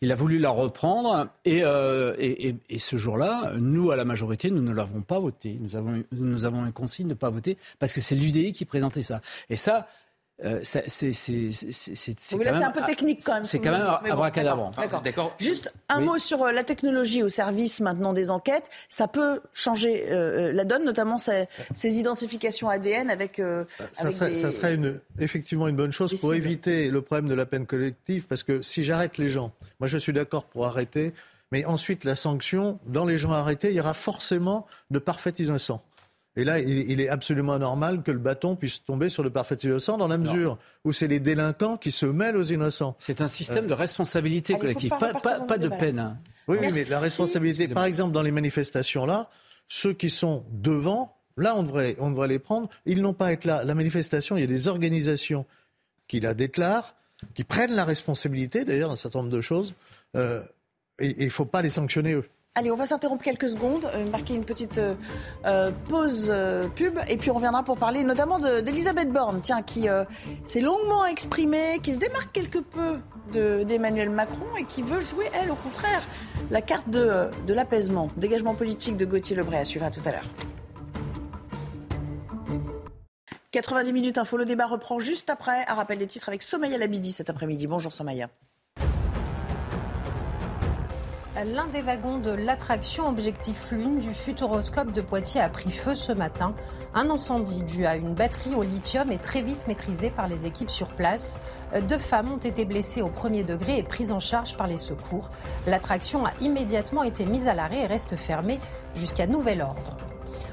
[0.00, 4.04] il a voulu la reprendre et, euh, et- et- et ce jour-là, nous, à la
[4.04, 5.58] majorité, nous ne l'avons pas voté.
[5.60, 8.64] Nous avons, nous avons une consigne de ne pas voter parce que c'est l'UDI qui
[8.64, 9.20] présentait ça.
[9.50, 9.88] Et ça,
[10.44, 10.84] euh, c'est
[12.64, 13.44] un peu technique quand même.
[13.44, 14.72] C'est quand même abracadabrant.
[15.04, 15.34] d'accord.
[15.38, 16.04] Juste un Oui.
[16.06, 18.68] mot sur euh, la technologie au service maintenant des enquêtes.
[18.88, 23.38] Ça peut changer euh, la donne, notamment ces, ces identifications ADN avec.
[23.38, 26.44] euh, Ça avec serait, des- ça serait une, effectivement une bonne chose pour cibles.
[26.46, 29.98] éviter le problème de la peine collective, parce que si j'arrête les gens, moi je
[29.98, 31.12] suis d'accord pour arrêter,
[31.52, 35.82] mais ensuite la sanction, dans les gens arrêtés, il y aura forcément de parfaits innocents.
[36.36, 39.56] Et là, il, il est absolument anormal que le bâton puisse tomber sur le parfait
[39.56, 42.94] innocent dans la mesure où c'est les délinquants qui se mêlent aux innocents.
[42.98, 45.98] C'est un système de responsabilité Allez, faut collective, pas de peine.
[45.98, 46.18] hein.
[46.46, 49.28] Oui, oui, mais la responsabilité, par exemple, dans les manifestations là,
[49.68, 52.68] ceux qui sont devant, là, on devrait, on devrait les prendre.
[52.86, 53.62] Ils n'ont pas à être là.
[53.64, 55.46] La manifestation, il y a des organisations
[56.08, 56.94] qui la déclarent,
[57.34, 59.74] qui prennent la responsabilité, d'ailleurs, d'un certain nombre de choses.
[60.16, 60.42] euh,
[60.98, 62.28] et il ne faut pas les sanctionner eux.
[62.56, 64.96] Allez, on va s'interrompre quelques secondes, euh, marquer une petite euh,
[65.46, 66.32] euh, pause
[66.74, 69.86] pub, et puis on reviendra pour parler notamment de- d'Elisabeth Borne, tiens, qui
[70.44, 72.98] s'est longuement exprimée, qui se démarque quelque peu
[73.32, 76.02] de- d'Emmanuel Macron et qui veut jouer, elle, au contraire,
[76.50, 78.08] la carte de, de l'apaisement.
[78.16, 80.26] Dégagement politique de Gauthier Lebray à suivre à tout à l'heure.
[83.52, 85.64] 90 minutes info, le débat reprend juste après.
[85.68, 87.68] Un rappel des titres avec Somaya Labidi cet après-midi.
[87.68, 88.28] Bonjour Somaya.
[91.44, 96.12] L'un des wagons de l'attraction Objectif Lune du Futuroscope de Poitiers a pris feu ce
[96.12, 96.54] matin.
[96.92, 100.70] Un incendie dû à une batterie au lithium est très vite maîtrisé par les équipes
[100.70, 101.40] sur place.
[101.88, 105.30] Deux femmes ont été blessées au premier degré et prises en charge par les secours.
[105.66, 108.58] L'attraction a immédiatement été mise à l'arrêt et reste fermée
[108.94, 110.09] jusqu'à nouvel ordre.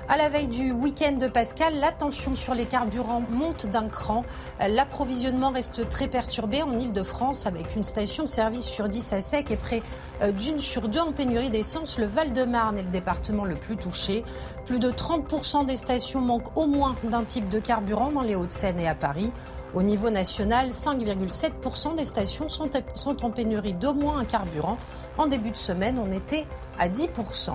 [0.10, 4.24] À la veille du week-end de Pascal, la tension sur les carburants monte d'un cran.
[4.66, 9.82] L'approvisionnement reste très perturbé en Ile-de-France avec une station-service sur 10 à sec et près
[10.22, 11.98] euh, d'une sur deux en pénurie d'essence.
[11.98, 14.24] Le Val-de-Marne est le département le plus touché.
[14.66, 18.80] Plus de 30% des stations manquent au moins d'un type de carburant dans les Hauts-de-Seine
[18.80, 19.32] et à Paris.
[19.74, 24.78] Au niveau national, 5,7% des stations sont, sont en pénurie d'au moins un carburant.
[25.18, 26.46] En début de semaine, on était
[26.80, 27.52] à 10%.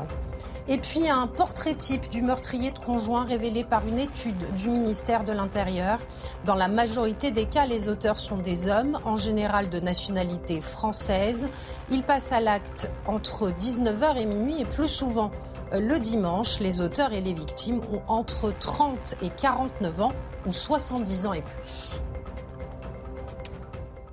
[0.69, 5.25] Et puis un portrait type du meurtrier de conjoint révélé par une étude du ministère
[5.25, 5.99] de l'Intérieur.
[6.45, 11.49] Dans la majorité des cas, les auteurs sont des hommes, en général de nationalité française.
[11.91, 15.33] Ils passent à l'acte entre 19h et minuit et plus souvent
[15.73, 16.61] euh, le dimanche.
[16.61, 20.13] Les auteurs et les victimes ont entre 30 et 49 ans
[20.47, 22.01] ou 70 ans et plus.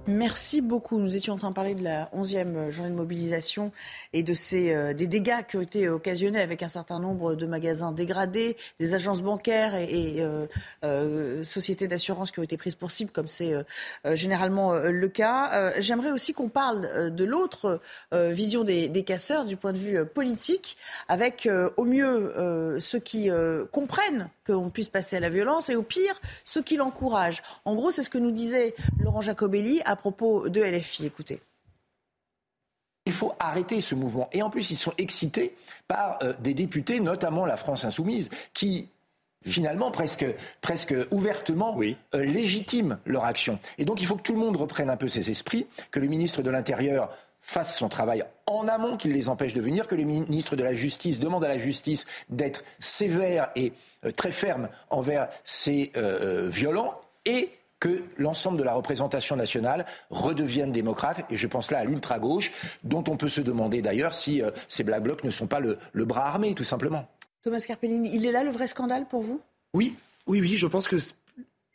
[0.10, 0.98] Merci beaucoup.
[0.98, 3.72] Nous étions en train de parler de la 11e journée de mobilisation
[4.14, 7.46] et de ces, euh, des dégâts qui ont été occasionnés avec un certain nombre de
[7.46, 10.48] magasins dégradés, des agences bancaires et, euh,
[10.84, 13.64] euh, sociétés d'assurance qui ont été prises pour cible, comme c'est euh,
[14.06, 15.80] euh, généralement euh, le cas.
[15.80, 17.80] J'aimerais aussi qu'on parle de l'autre
[18.12, 23.30] vision des, des casseurs du point de vue politique, avec au mieux ceux qui
[23.72, 27.42] comprennent qu'on puisse passer à la violence et au pire ceux qui l'encouragent.
[27.66, 31.06] En gros, c'est ce que nous disait Laurent Jacobelli à propos de LFI.
[31.06, 31.42] Écoutez.
[33.10, 34.30] Il faut arrêter ce mouvement.
[34.34, 35.56] Et en plus, ils sont excités
[35.88, 38.88] par euh, des députés, notamment la France insoumise, qui
[39.48, 40.28] finalement presque,
[40.62, 41.98] presque ouvertement oui.
[42.14, 43.58] euh, légitiment leur action.
[43.80, 46.06] Et donc il faut que tout le monde reprenne un peu ses esprits, que le
[46.06, 47.10] ministre de l'Intérieur
[47.42, 50.76] fasse son travail en amont, qu'il les empêche de venir, que le ministre de la
[50.76, 53.74] Justice demande à la justice d'être sévère et
[54.06, 55.92] euh, très ferme envers ces
[56.50, 61.26] violents, et que l'ensemble de la représentation nationale redevienne démocrate.
[61.32, 62.52] Et je pense là à l'ultra-gauche,
[62.84, 65.78] dont on peut se demander d'ailleurs si euh, ces Black Blocs ne sont pas le,
[65.94, 67.08] le bras armé, tout simplement.
[67.42, 69.40] Thomas Carpellini, il est là le vrai scandale pour vous?
[69.74, 69.96] Oui,
[70.28, 70.98] oui, oui, je pense que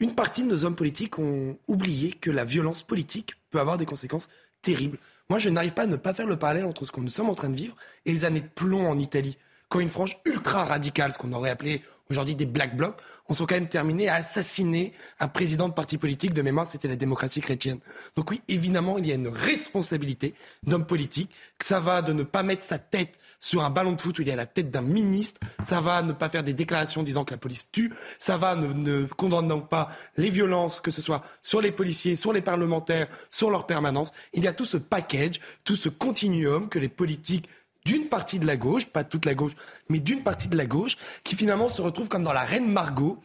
[0.00, 3.86] une partie de nos hommes politiques ont oublié que la violence politique peut avoir des
[3.86, 4.28] conséquences
[4.60, 4.98] terribles.
[5.30, 7.30] Moi, je n'arrive pas à ne pas faire le parallèle entre ce que nous sommes
[7.30, 9.38] en train de vivre et les années de plomb en Italie.
[9.68, 12.96] Quand une frange ultra radicale, ce qu'on aurait appelé aujourd'hui des black blocs,
[13.28, 16.34] ont sont quand même terminés à assassiner un président de parti politique.
[16.34, 17.78] De mémoire, c'était la démocratie chrétienne.
[18.16, 21.30] Donc oui, évidemment, il y a une responsabilité d'homme politique.
[21.58, 24.22] Que ça va de ne pas mettre sa tête sur un ballon de foot où
[24.22, 25.40] il y a la tête d'un ministre.
[25.62, 27.92] Ça va ne pas faire des déclarations disant que la police tue.
[28.18, 32.32] Ça va ne, ne condamnant pas les violences, que ce soit sur les policiers, sur
[32.32, 34.10] les parlementaires, sur leur permanence.
[34.34, 37.48] Il y a tout ce package, tout ce continuum que les politiques
[37.84, 39.52] d'une partie de la gauche, pas toute la gauche,
[39.88, 43.22] mais d'une partie de la gauche, qui finalement se retrouve comme dans la Reine Margot,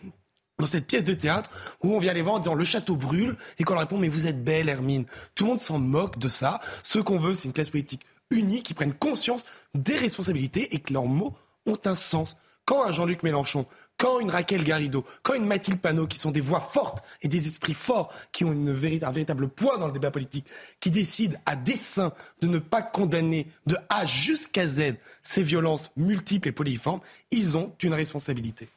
[0.60, 1.50] dans cette pièce de théâtre
[1.82, 4.10] où on vient les voir en disant le château brûle et qu'on leur répond mais
[4.10, 5.06] vous êtes belle Hermine.
[5.34, 6.60] Tout le monde s'en moque de ça.
[6.84, 10.94] Ce qu'on veut c'est une classe politique unie qui prenne conscience des responsabilités et que
[10.94, 11.34] leurs mots
[11.66, 12.38] ont un sens.
[12.70, 13.66] Quand un Jean-Luc Mélenchon,
[13.98, 17.48] quand une Raquel Garrido, quand une Mathilde Panot, qui sont des voix fortes et des
[17.48, 20.46] esprits forts, qui ont un véritable poids dans le débat politique,
[20.80, 26.50] qui décident à dessein de ne pas condamner de A jusqu'à Z ces violences multiples
[26.50, 27.00] et polyformes,
[27.32, 28.70] ils ont une responsabilité.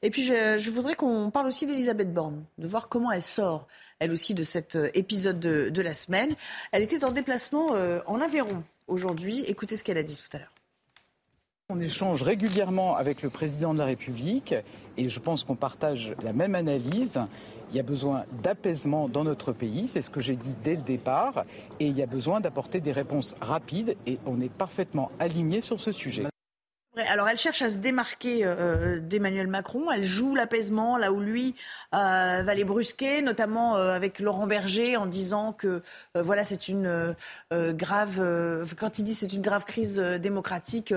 [0.00, 3.66] Et puis, je, voudrais qu'on parle aussi d'Elisabeth Borne, de voir comment elle sort,
[3.98, 6.34] elle aussi, de cet épisode de, de la semaine.
[6.72, 9.40] Elle était en déplacement euh, en Aveyron aujourd'hui.
[9.40, 10.55] Écoutez ce qu'elle a dit tout à l'heure.
[11.68, 14.54] On échange régulièrement avec le président de la République
[14.96, 17.20] et je pense qu'on partage la même analyse.
[17.70, 20.82] Il y a besoin d'apaisement dans notre pays, c'est ce que j'ai dit dès le
[20.82, 21.44] départ,
[21.80, 25.80] et il y a besoin d'apporter des réponses rapides et on est parfaitement aligné sur
[25.80, 26.26] ce sujet.
[26.96, 29.90] Alors, elle cherche à se démarquer euh, d'Emmanuel Macron.
[29.90, 31.54] Elle joue l'apaisement là où lui
[31.92, 35.82] euh, va les brusquer, notamment euh, avec Laurent Berger en disant que
[36.16, 37.14] euh, voilà, c'est une
[37.52, 38.18] euh, grave.
[38.78, 40.94] quand il dit c'est une grave crise démocratique,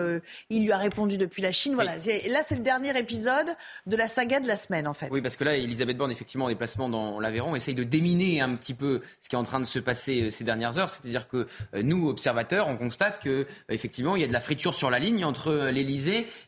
[0.50, 1.76] il lui a répondu depuis la Chine.
[1.76, 1.96] Voilà.
[2.06, 2.30] Oui.
[2.30, 3.48] Là, c'est le dernier épisode
[3.86, 5.10] de la saga de la semaine, en fait.
[5.12, 8.56] Oui, parce que là, Elisabeth Borne, effectivement, en déplacement dans l'Aveyron, essaye de déminer un
[8.56, 10.90] petit peu ce qui est en train de se passer ces dernières heures.
[10.90, 14.90] C'est-à-dire que nous, observateurs, on constate que effectivement, il y a de la friture sur
[14.90, 15.89] la ligne entre les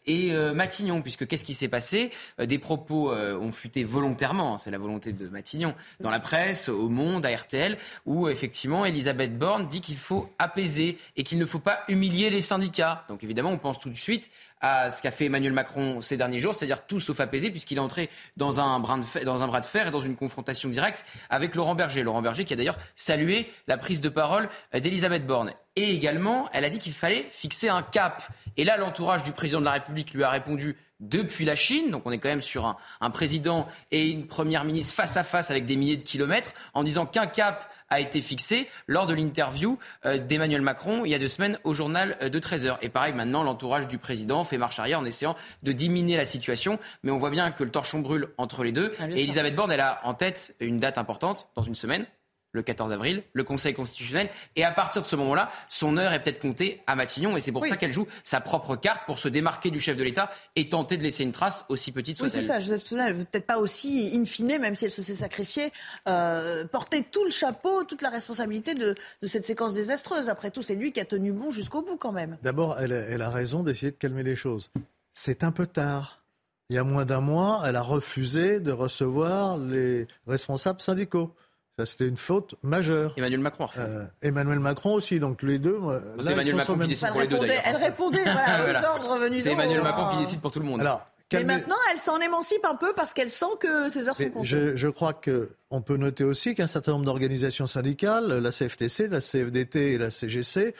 [0.08, 2.12] et euh, Matignon, puisque qu'est-ce qui s'est passé?
[2.40, 6.70] Euh, Des propos euh, ont fuité volontairement, c'est la volonté de Matignon, dans la presse,
[6.70, 11.46] au Monde, à RTL, où effectivement Elisabeth Borne dit qu'il faut apaiser et qu'il ne
[11.46, 13.06] faut pas humilier les syndicats.
[13.10, 14.30] Donc évidemment, on pense tout de suite
[14.62, 17.82] à ce qu'a fait Emmanuel Macron ces derniers jours, c'est-à-dire tout sauf apaiser, puisqu'il est
[17.82, 22.04] entré dans un bras de fer et dans une confrontation directe avec Laurent Berger.
[22.04, 25.54] Laurent Berger qui a d'ailleurs salué la prise de parole d'Elisabeth Borne.
[25.76, 28.24] Et également, elle a dit qu'il fallait fixer un cap.
[28.58, 31.92] Et là, l'entourage du président de la République lui a répondu depuis la Chine.
[31.92, 35.24] Donc on est quand même sur un, un président et une première ministre face à
[35.24, 39.14] face avec des milliers de kilomètres, en disant qu'un cap a été fixé lors de
[39.14, 42.78] l'interview euh, d'Emmanuel Macron il y a deux semaines au journal de 13h.
[42.82, 46.80] Et pareil, maintenant, l'entourage du président fait marche arrière en essayant de diminuer la situation.
[47.04, 48.94] Mais on voit bien que le torchon brûle entre les deux.
[48.98, 52.06] Ah, et Elisabeth Borne, elle a en tête une date importante dans une semaine,
[52.52, 54.30] le 14 avril, le Conseil constitutionnel.
[54.56, 57.38] Et à partir de ce moment-là, son heure est peut-être comptée à Matignon.
[57.38, 57.70] Et c'est pour oui.
[57.70, 60.98] ça qu'elle joue sa propre carte pour se démarquer du chef de l'État et tenter
[60.98, 62.36] de laisser une trace aussi petite soit-elle.
[62.36, 62.60] Oui, c'est ça.
[62.60, 65.72] Joseph Soulan, elle veut peut-être pas aussi, in fine, même si elle se s'est sacrifiée,
[66.08, 70.30] euh, porter tout le chapeau, toute la responsabilité de, de, cette séquence désastreuse.
[70.30, 72.38] Après tout, c'est lui qui a tenu bon jusqu'au bout quand même.
[72.44, 74.72] D'abord, elle, elle a raison d'essayer de calmer les choses.
[75.14, 76.22] C'est un peu tard.
[76.70, 81.36] Il y a moins d'un mois, elle a refusé de recevoir les responsables syndicaux.
[81.82, 83.14] Ça, c'était une faute majeure.
[83.18, 83.68] Emmanuel Macron.
[83.78, 85.80] Euh, Emmanuel Macron aussi, donc les deux.
[86.20, 87.64] C'est Emmanuel Macron qui décide pour les deux d'ailleurs.
[87.66, 90.82] Elle répondait voilà, aux ordres venus C'est Emmanuel Macron qui décide pour tout le monde.
[90.82, 94.30] Alors, mais maintenant, elle s'en émancipe un peu parce qu'elle sent que ses heures sont
[94.30, 94.48] comptées.
[94.48, 99.22] Je, je crois qu'on peut noter aussi qu'un certain nombre d'organisations syndicales, la CFTC, la
[99.22, 100.76] CFDT et la CGC,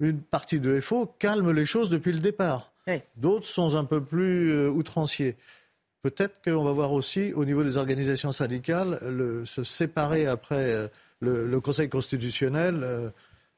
[0.00, 2.72] une partie de FO calment les choses depuis le départ.
[2.86, 3.00] Oui.
[3.16, 5.36] D'autres sont un peu plus euh, outranciers.
[6.02, 10.88] Peut-être qu'on va voir aussi, au niveau des organisations syndicales, le, se séparer après euh,
[11.20, 12.80] le, Conseil constitutionnel.
[12.82, 13.08] Euh,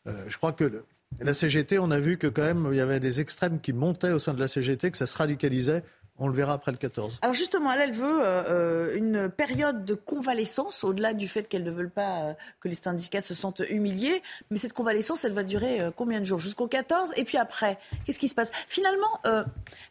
[0.06, 0.84] euh, je crois que
[1.20, 4.12] la CGT, on a vu que quand même, il y avait des extrêmes qui montaient
[4.12, 5.82] au sein de la CGT, que ça se radicalisait.
[6.20, 7.18] On le verra après le 14.
[7.22, 11.64] Alors justement, elle, elle veut euh, euh, une période de convalescence, au-delà du fait qu'elle
[11.64, 14.22] ne veut pas euh, que les syndicats se sentent humiliés.
[14.50, 16.38] Mais cette convalescence, elle va durer combien de jours?
[16.38, 18.52] Jusqu'au 14 Et puis après, qu'est-ce qui se passe?
[18.68, 19.20] Finalement,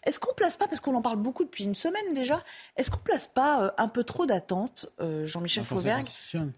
[0.05, 2.41] est-ce qu'on place pas, parce qu'on en parle beaucoup depuis une semaine déjà,
[2.77, 4.87] est-ce qu'on place pas un peu trop d'attentes,
[5.23, 6.07] Jean-Michel Fauvergue,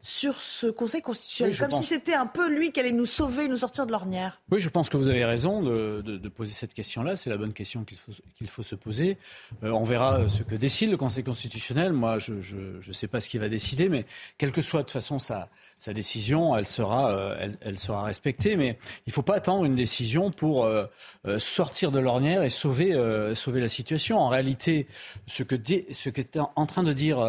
[0.01, 1.57] sur ce Conseil constitutionnel?
[1.57, 4.41] Comme si c'était un peu lui qui allait nous sauver, nous sortir de l'ornière.
[4.51, 7.15] Oui, je pense que vous avez raison de, de, poser cette question-là.
[7.15, 9.17] C'est la bonne question qu'il faut, qu'il faut se poser.
[9.63, 11.93] Euh, on verra euh, ce que décide le Conseil constitutionnel.
[11.93, 14.05] Moi, je ne sais pas ce qu'il va décider, mais
[14.37, 15.49] quelle que soit de toute façon sa,
[15.85, 18.55] sa décision, elle sera, euh, elle, sera respectée.
[18.55, 20.67] Mais il ne faut pas attendre une décision pour
[21.37, 22.93] sortir de l'ornière et sauver,
[23.35, 24.19] sauver la situation.
[24.19, 24.87] En réalité,
[25.27, 25.55] ce que
[25.91, 26.09] ce
[26.55, 27.19] en train de dire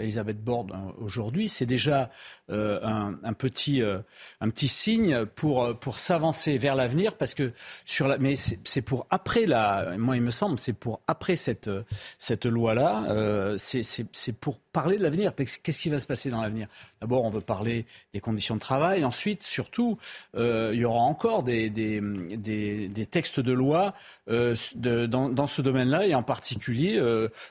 [0.00, 2.10] Elisabeth Borne aujourd'hui, c'est déjà
[2.48, 7.52] un, petit, un petit signe pour, pour s'avancer vers l'avenir, parce que
[7.84, 11.70] sur la, mais c'est pour après la, moi il me semble, c'est pour après cette
[12.18, 15.34] cette loi-là, euh, c'est pour parler de l'avenir.
[15.34, 16.68] Qu'est-ce qui va se passer dans l'avenir?
[17.00, 19.04] D'abord, on veut parler des conditions de travail.
[19.04, 19.98] Ensuite, surtout,
[20.36, 23.94] euh, il y aura encore des, des, textes de loi
[24.28, 27.00] euh, dans, ce domaine-là, et en particulier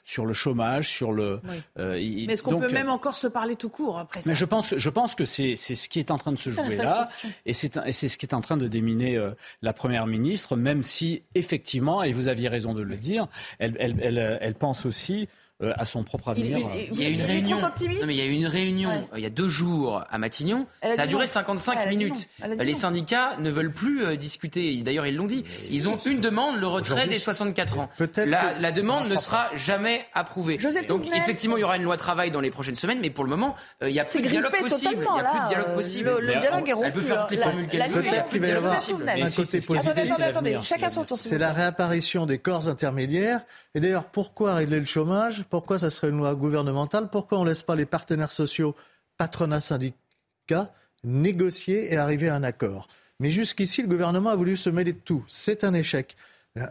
[0.03, 1.39] sur le chômage, sur le.
[1.77, 4.75] mais est-ce qu'on peut même encore se parler tout court après ça Mais je pense,
[4.75, 7.07] je pense que c'est ce qui est en train de se jouer là,
[7.45, 9.19] et c'est ce qui est en train de déminer
[9.61, 13.27] la première ministre, même si effectivement, et vous aviez raison de le dire,
[13.59, 15.27] elle, elle, elle, elle pense aussi
[15.61, 16.59] euh, à son propre avenir.
[16.91, 17.59] Il, y a une réunion.
[17.79, 20.65] mais il y a eu une réunion il y a deux jours à Matignon.
[20.81, 22.29] ça a, duré 55 minutes.
[22.59, 24.81] Les syndicats ne veulent plus euh, discuter.
[24.83, 25.43] D'ailleurs, ils l'ont dit.
[25.69, 27.89] Ils ont une demande, le retrait des 64 ans.
[28.25, 30.57] La, la demande ne sera jamais approuvée.
[30.87, 33.29] Donc, effectivement, il y aura une loi travail dans les prochaines semaines, mais pour le
[33.29, 34.93] moment, euh, il n'y a plus de dialogue possible.
[34.93, 36.11] Il n'y a plus de dialogue possible.
[36.19, 36.87] Le, dialogue est rompu.
[36.87, 38.01] Elle peut faire toutes les formules qu'elle veut.
[38.01, 40.63] Peut-être qu'il va y avoir un côté positif.
[40.63, 41.17] Chacun son tour.
[41.17, 43.41] C'est la réapparition des corps intermédiaires.
[43.73, 45.45] Et d'ailleurs, pourquoi régler le chômage?
[45.51, 47.09] Pourquoi ça serait une loi gouvernementale?
[47.11, 48.75] Pourquoi on ne laisse pas les partenaires sociaux,
[49.17, 52.87] patronat, syndicats, négocier et arriver à un accord?
[53.19, 55.23] Mais jusqu'ici, le gouvernement a voulu se mêler de tout.
[55.27, 56.15] C'est un échec.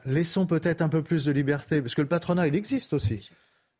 [0.04, 3.30] Laissons peut-être un peu plus de liberté, parce que le patronat, il existe aussi.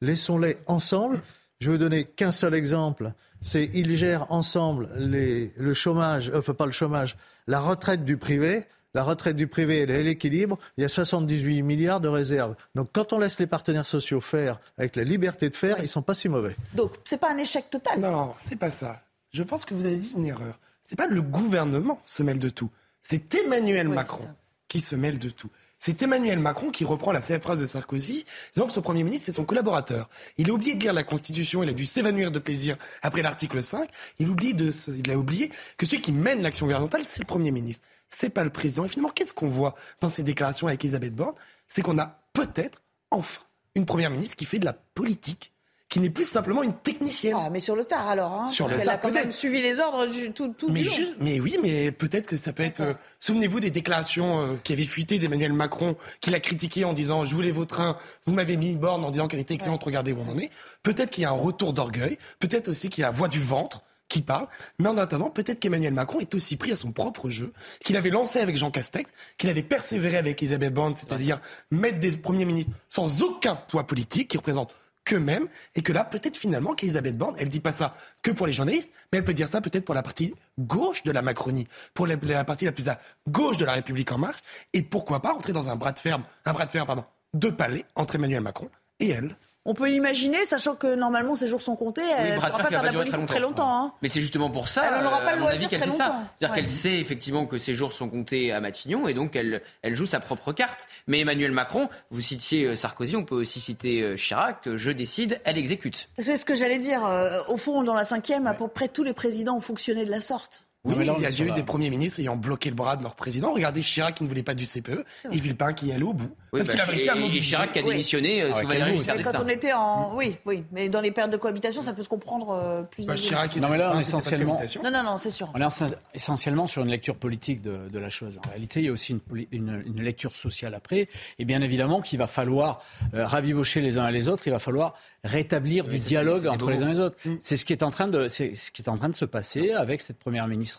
[0.01, 1.21] Laissons-les ensemble.
[1.59, 3.13] Je vais donner qu'un seul exemple.
[3.43, 9.03] C'est ils gèrent ensemble le chômage, enfin pas le chômage, la retraite du privé la
[9.03, 12.55] retraite du privé et l'équilibre, il y a 78 milliards de réserves.
[12.75, 15.93] Donc quand on laisse les partenaires sociaux faire avec la liberté de faire, ils ils
[15.93, 16.55] sont pas si mauvais.
[16.75, 17.99] Donc c'est pas un échec total.
[17.99, 19.03] Non, c'est pas ça.
[19.33, 20.59] Je pense que vous avez dit une erreur.
[20.85, 22.71] C'est pas le gouvernement se mêle de tout.
[23.03, 24.29] C'est Emmanuel Macron
[24.69, 25.51] qui se mêle de tout.
[25.83, 29.27] C'est Emmanuel Macron qui reprend la célèbre phrase de Sarkozy, disant que ce Premier ministre,
[29.27, 30.11] c'est son collaborateur.
[30.37, 33.63] Il a oublié de lire la Constitution, il a dû s'évanouir de plaisir après l'article
[33.63, 33.89] 5.
[34.19, 37.51] Il, oublie de, il a oublié que celui qui mène l'action gouvernementale, c'est le Premier
[37.51, 38.85] ministre c'est pas le président.
[38.85, 41.35] Et finalement, qu'est-ce qu'on voit dans ces déclarations avec Elisabeth Borne?
[41.69, 43.43] C'est qu'on a peut-être enfin
[43.75, 45.53] une première ministre qui fait de la politique
[45.91, 47.35] qui n'est plus simplement une technicienne.
[47.37, 48.33] Ah, mais sur le tard alors.
[48.33, 50.89] Hein, sur le tard, elle a quand même suivi les ordres tout, tout mais du
[50.89, 51.09] long.
[51.19, 52.81] Mais oui, mais peut-être que ça peut être.
[52.81, 57.25] Euh, souvenez-vous des déclarations euh, qui avaient fuité d'Emmanuel Macron, qu'il a critiqué en disant
[57.25, 60.21] je voulais vos trains, vous m'avez mis borne en disant qu'elle était excellente, regardez où
[60.21, 60.51] on en est.
[60.85, 63.41] Peut-être qu'il y a un retour d'orgueil, peut-être aussi qu'il y a la voix du
[63.41, 64.47] ventre qui parle.
[64.79, 68.11] Mais en attendant, peut-être qu'Emmanuel Macron est aussi pris à son propre jeu, qu'il avait
[68.11, 72.73] lancé avec Jean Castex, qu'il avait persévéré avec Isabelle Borne, c'est-à-dire mettre des premiers ministres
[72.91, 77.49] sans aucun poids politique, qui représentent qu'eux-mêmes, et que là, peut-être finalement qu'Elisabeth Borne, elle
[77.49, 80.03] dit pas ça que pour les journalistes, mais elle peut dire ça peut-être pour la
[80.03, 84.13] partie gauche de la Macronie, pour la, partie la plus à gauche de la République
[84.13, 84.41] en marche,
[84.75, 87.49] et pourquoi pas entrer dans un bras de fer, un bras de fer, pardon, de
[87.49, 88.69] palais entre Emmanuel Macron
[88.99, 89.37] et elle.
[89.67, 92.81] On peut imaginer, sachant que normalement ces jours sont comptés, elle ne pourra pas faire
[92.81, 93.85] de la politique très longtemps.
[93.85, 93.93] Hein.
[94.01, 96.25] Mais c'est justement pour ça, elle n'aura pas le loisir très longtemps.
[96.37, 99.95] C'est-à-dire qu'elle sait effectivement que ces jours sont comptés à Matignon et donc elle, elle
[99.95, 100.89] joue sa propre carte.
[101.07, 105.41] Mais Emmanuel Macron, vous citiez euh, Sarkozy, on peut aussi citer euh, Chirac, je décide,
[105.45, 106.09] elle exécute.
[106.19, 107.05] C'est ce que j'allais dire.
[107.05, 110.11] Euh, au fond, dans la cinquième, à peu près tous les présidents ont fonctionné de
[110.11, 110.65] la sorte.
[110.85, 113.15] Oui, mais il y a eu des premiers ministres ayant bloqué le bras de leur
[113.15, 113.53] président.
[113.53, 116.31] Regardez Chirac qui ne voulait pas du CPE et Villepin qui est allé au bout.
[116.55, 117.49] Oui, parce qu'il a bah, réussi à mobiliser.
[117.49, 120.17] Chirac qui a démissionné euh, ah, sous Valéry Quand on était en...
[120.17, 123.15] Oui, oui, mais dans les périodes de cohabitation, ça peut se comprendre euh, plus bah,
[123.15, 124.59] Chirac Non, mais là, on est essentiellement...
[124.83, 125.53] Non, non, non, c'est sûr.
[125.55, 128.41] On est essentiellement sur une lecture politique de, de, la chose.
[128.47, 131.09] En réalité, il y a aussi une, une, une, lecture sociale après.
[131.39, 134.45] Et bien évidemment qu'il va falloir euh, rabibocher les uns et les autres.
[134.47, 137.17] Il va falloir rétablir du dialogue entre les uns et les autres.
[137.27, 137.35] Mm.
[137.39, 139.27] C'est ce qui est en train de, c'est ce qui est en train de se
[139.27, 140.70] passer avec cette première ministre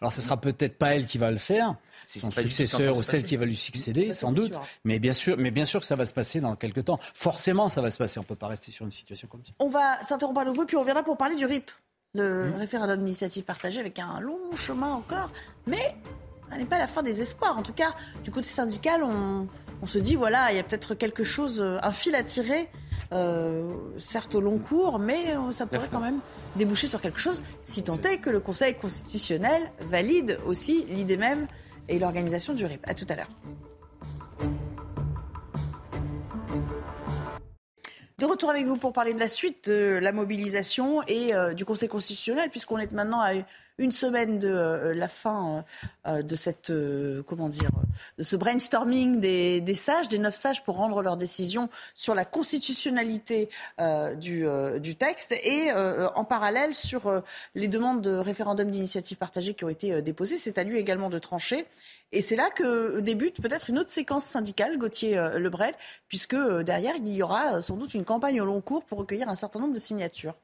[0.00, 3.36] Alors, ce sera peut-être pas elle qui va le faire, son successeur ou celle qui
[3.36, 4.54] va lui succéder, sans doute.
[4.84, 6.98] Mais bien sûr, mais bien sûr que ça va se passer dans quelques temps.
[7.14, 8.18] Forcément, ça va se passer.
[8.18, 9.52] On peut pas rester sur une situation comme ça.
[9.58, 11.70] On va s'interrompre à nouveau, puis on reviendra pour parler du RIP,
[12.14, 12.54] le mmh.
[12.54, 15.30] référendum d'initiative partagée, avec un long chemin encore.
[15.66, 15.96] Mais
[16.50, 17.56] ça n'est pas la fin des espoirs.
[17.56, 17.94] En tout cas,
[18.24, 19.48] du côté syndical, on,
[19.82, 22.68] on se dit, voilà, il y a peut-être quelque chose, euh, un fil à tirer,
[23.12, 26.18] euh, certes au long cours, mais euh, ça pourrait quand même
[26.56, 31.46] déboucher sur quelque chose, si tant est que le Conseil constitutionnel valide aussi l'idée même
[31.88, 32.84] et l'organisation du RIP.
[32.88, 33.30] À tout à l'heure.
[38.18, 41.66] De retour avec vous pour parler de la suite de la mobilisation et euh, du
[41.66, 43.34] Conseil constitutionnel, puisqu'on est maintenant à
[43.78, 45.64] une semaine de euh, la fin
[46.06, 47.70] euh, de cette euh, comment dire
[48.18, 53.48] de ce brainstorming des, sages, des neuf sages pour rendre leur décision sur la constitutionnalité
[53.80, 57.22] euh, du, texte et en parallèle sur
[57.54, 60.36] les demandes de référendum d'initiative partagée qui ont été déposées.
[60.36, 61.66] C'est à lui également de trancher.
[62.12, 65.74] Et c'est là que débute peut-être une autre séquence syndicale, Gauthier euh, Lebret,
[66.08, 68.98] puisque euh, derrière, il y aura euh, sans doute une campagne au long cours pour
[68.98, 70.34] recueillir un certain nombre de signatures.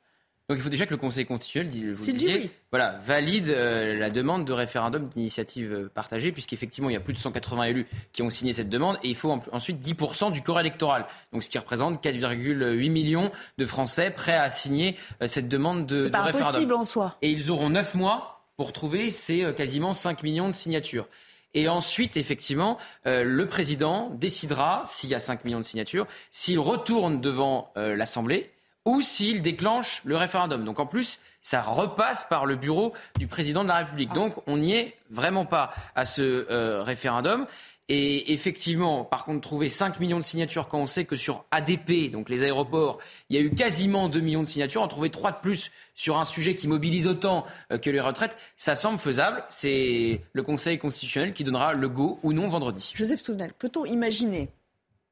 [0.48, 4.52] Donc il faut déjà que le Conseil constitutionnel vous disiez, voilà, valide la demande de
[4.52, 8.68] référendum d'initiative partagée, puisqu'effectivement il y a plus de 180 élus qui ont signé cette
[8.68, 13.30] demande, et il faut ensuite 10% du corps électoral, donc ce qui représente 4,8 millions
[13.56, 16.48] de Français prêts à signer cette demande de, de pas référendum.
[16.48, 17.16] impossible en soi.
[17.22, 21.06] Et ils auront 9 mois pour trouver ces quasiment 5 millions de signatures.
[21.54, 26.58] Et ensuite, effectivement, euh, le président décidera, s'il y a 5 millions de signatures, s'il
[26.58, 28.51] retourne devant euh, l'Assemblée
[28.84, 30.64] ou s'il déclenche le référendum.
[30.64, 34.12] Donc en plus, ça repasse par le bureau du président de la République.
[34.12, 37.46] Donc on n'y est vraiment pas à ce euh, référendum.
[37.88, 42.10] Et effectivement, par contre, trouver 5 millions de signatures quand on sait que sur ADP,
[42.10, 45.32] donc les aéroports, il y a eu quasiment 2 millions de signatures, en trouver 3
[45.32, 49.44] de plus sur un sujet qui mobilise autant euh, que les retraites, ça semble faisable.
[49.48, 52.92] C'est le Conseil constitutionnel qui donnera le go ou non vendredi.
[52.94, 54.48] Joseph Tournel, peut-on imaginer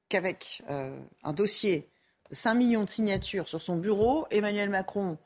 [0.08, 1.89] qu'avec euh, un dossier
[2.32, 5.18] 5 millions de signatures sur son bureau, Emmanuel Macron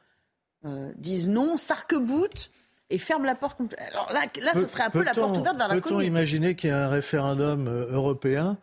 [0.64, 2.50] euh, dise non, s'arc-boute
[2.90, 3.61] et ferme la porte.
[3.92, 6.70] Alors là, là ce serait un peu la porte ouverte vers la Peut-on imaginer qu'il
[6.70, 8.59] y a un référendum euh, européen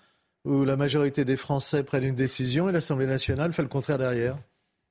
[0.46, 4.38] où la majorité des Français prennent une décision et l'Assemblée nationale fait le contraire derrière?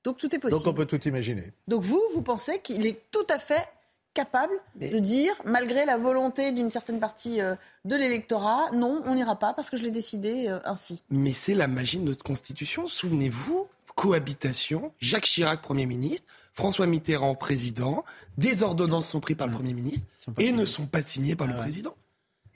[0.05, 0.63] Donc tout est possible.
[0.63, 1.53] Donc on peut tout imaginer.
[1.69, 3.69] Donc vous, vous pensez qu'il est tout à fait
[4.15, 7.55] capable de dire, malgré la volonté d'une certaine partie euh,
[7.85, 11.03] de l'électorat, non, on n'ira pas parce que je l'ai décidé euh, ainsi.
[11.11, 12.87] Mais c'est la magie de notre Constitution.
[12.87, 18.05] Souvenez-vous, cohabitation, Jacques Chirac, Premier ministre, François Mitterrand, président,
[18.37, 20.07] des ordonnances sont prises par le Premier ministre
[20.39, 21.95] et ne sont pas signées par le Ah président.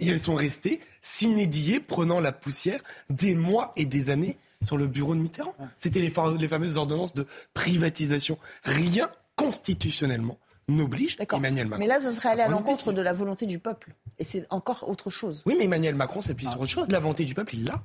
[0.00, 2.80] Et elles sont restées s'inédier, prenant la poussière
[3.10, 5.54] des mois et des années sur le bureau de Mitterrand.
[5.78, 8.38] C'était les fameuses ordonnances de privatisation.
[8.64, 10.38] Rien constitutionnellement
[10.68, 11.80] n'oblige Emmanuel Macron.
[11.80, 13.94] Mais là, ce serait aller à l'encontre de la volonté du peuple.
[14.18, 15.42] Et c'est encore autre chose.
[15.46, 16.88] Oui, mais Emmanuel Macron s'appuie sur autre chose.
[16.90, 17.82] La volonté du peuple, il l'a.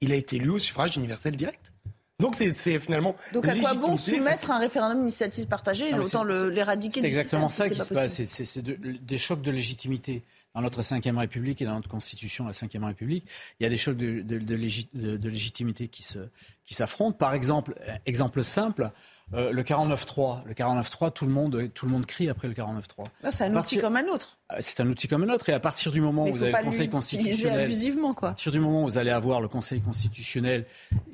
[0.00, 1.72] Il a été élu au suffrage universel direct.
[2.20, 3.16] Donc c'est c'est finalement.
[3.32, 7.06] Donc à quoi bon soumettre un référendum d'initiative partagée mais Autant c'est- c'est- l'éradiquer C'est
[7.06, 8.12] exactement système, ça qui se pas passe.
[8.22, 10.22] C'est- C'est de- des chocs de légitimité.
[10.54, 13.24] Dans notre Ve République et dans notre Constitution, la Ve République,
[13.58, 16.28] il y a des chocs de, de- de légi- de- de légitimité qui se-
[16.64, 17.16] qui s'affrontent.
[17.16, 17.74] Par exemple,
[18.06, 18.90] exemple simple,
[19.34, 20.44] euh, le 49-3.
[20.44, 23.04] Le 49-3, tout le monde, tout le monde crie après le 49-3.
[23.22, 24.38] Là, C'est un outil comme un autre.
[24.52, 25.48] Euh, C'est un outil comme un autre.
[25.48, 28.28] Et à partir du moment Mais où vous avez le Conseil constitutionnel, abusivement, quoi.
[28.28, 30.66] à partir du moment où vous allez avoir le Conseil constitutionnel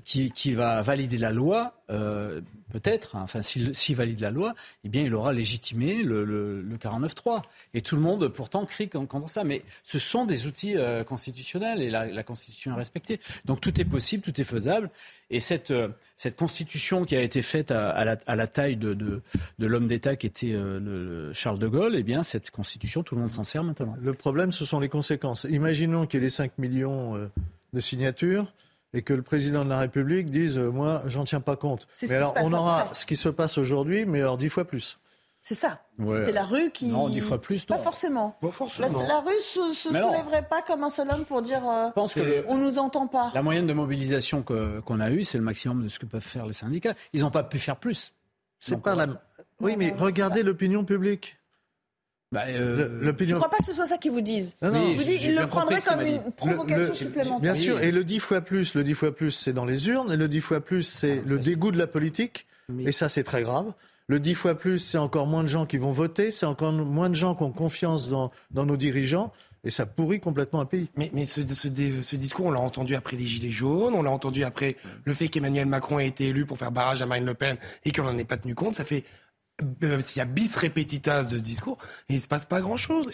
[0.04, 2.40] qui, qui va valider la loi, euh,
[2.70, 4.54] peut-être, hein, enfin s'il valide la loi,
[4.84, 7.42] eh bien il aura légitimé le, le, le 49-3.
[7.74, 9.44] Et tout le monde pourtant crie con- contre ça.
[9.44, 13.20] Mais ce sont des outils euh, constitutionnels et la, Constitution est respectée.
[13.44, 14.90] Donc tout est possible, tout est faisable.
[15.30, 15.88] Et cette, euh,
[16.36, 19.20] Constitution qui a été faite à, la, taille de,
[19.58, 23.14] l'homme d'État qui était euh, le- le Charles de Gaulle, eh bien cette Constitution, tout
[23.14, 23.96] le monde s'en sert maintenant.
[24.00, 25.46] Le problème, ce sont les conséquences.
[25.50, 27.30] Imaginons qu'il y ait les 5 millions
[27.72, 28.52] de signatures
[28.94, 31.86] et que le président de la République dise euh, Moi, j'en tiens pas compte.
[32.02, 32.94] Mais alors, on aura après.
[32.94, 34.98] ce qui se passe aujourd'hui, mais alors dix fois plus.
[35.40, 35.80] C'est ça.
[35.98, 36.24] Ouais.
[36.26, 36.86] C'est la rue qui.
[36.88, 37.82] Non, dix fois plus, Pas non.
[37.82, 38.36] forcément.
[38.40, 39.02] Pas La, forcément.
[39.06, 42.20] la rue se, se soulèverait pas comme un seul homme pour dire euh, pense que
[42.20, 43.30] le- on nous entend pas.
[43.34, 46.44] La moyenne de mobilisation qu'on a eue, c'est le maximum de ce que peuvent faire
[46.44, 46.94] les syndicats.
[47.12, 48.12] Ils n'ont pas pu faire plus.
[48.58, 49.04] C'est pas la.
[49.04, 49.14] euh,
[49.60, 51.37] Oui, mais regardez l'opinion publique.
[52.32, 54.54] Bah, euh, Le- Je L'opinion crois pas que ce soit ça qu'ils vous disent.
[54.62, 54.88] Non, non.
[54.90, 56.30] Ils vous le prendraient comme une dit.
[56.36, 57.40] provocation Le- supplémentaire.
[57.40, 60.12] Bien sûr, et le dix fois plus, le dix fois plus, c'est dans les urnes,
[60.12, 62.46] et le dix fois plus, c'est le dégoût de la politique,
[62.80, 63.72] et ça, c'est très grave.
[64.10, 67.10] Le dix fois plus, c'est encore moins de gens qui vont voter, c'est encore moins
[67.10, 69.32] de gens qui ont confiance dans, dans nos dirigeants,
[69.64, 70.88] et ça pourrit complètement un pays.
[70.96, 71.68] Mais, mais ce, ce,
[72.02, 75.28] ce discours, on l'a entendu après les Gilets jaunes, on l'a entendu après le fait
[75.28, 78.16] qu'Emmanuel Macron ait été élu pour faire barrage à Marine Le Pen et qu'on n'en
[78.16, 78.74] ait pas tenu compte.
[78.76, 79.04] Ça fait.
[79.84, 81.78] Euh, S'il y a bis repetitas de ce discours,
[82.08, 83.10] il se passe pas grand-chose.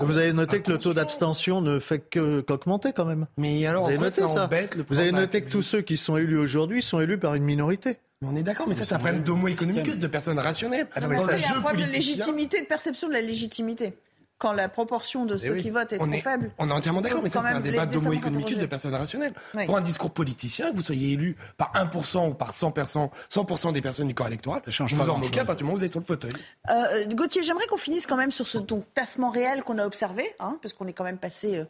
[0.00, 3.26] Vous avez noté que le taux d'abstention ne fait que- qu'augmenter quand même.
[3.36, 5.82] Mais alors, vous avez noté ça ça embête le Vous avez noté que tous ceux
[5.82, 7.96] qui sont élus aujourd'hui sont élus par une minorité.
[8.22, 10.88] Mais on est d'accord, mais ça, c'est un problème d'homo economicus, de personnes rationnelles.
[11.00, 13.92] Non, mais ça, il y a un problème de légitimité, de perception de la légitimité.
[14.38, 15.62] Quand la proportion de ceux oui.
[15.62, 16.50] qui votent est On trop est- faible.
[16.58, 19.32] On est entièrement d'accord, mais ça, c'est un débat d'homo ça economicus de personnes rationnelles.
[19.54, 19.64] Oui.
[19.66, 23.80] Pour un discours politicien, que vous soyez élu par 1% ou par 100%, 100% des
[23.80, 25.84] personnes du corps électoral, change vous pas en moquez à partir du moment où vous
[25.84, 26.32] êtes sur le fauteuil.
[26.70, 30.24] Euh, Gauthier, j'aimerais qu'on finisse quand même sur ce donc, tassement réel qu'on a observé,
[30.38, 31.64] hein, parce qu'on est quand même passé euh,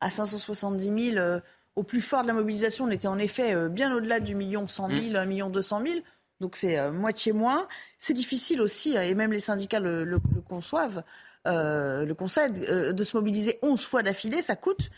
[0.00, 1.40] à 570 000 euh,
[1.76, 2.86] au plus fort de la mobilisation.
[2.86, 6.00] On était en effet euh, bien au-delà du million 100 000, 1 million 200 000.
[6.40, 7.66] Donc c'est euh, moitié moins.
[7.98, 11.02] C'est difficile aussi, et même les syndicats le, le- le conçoivent,
[11.46, 14.90] euh, le concèdent, euh, de se mobiliser 11 fois d'affilée, ça coûte.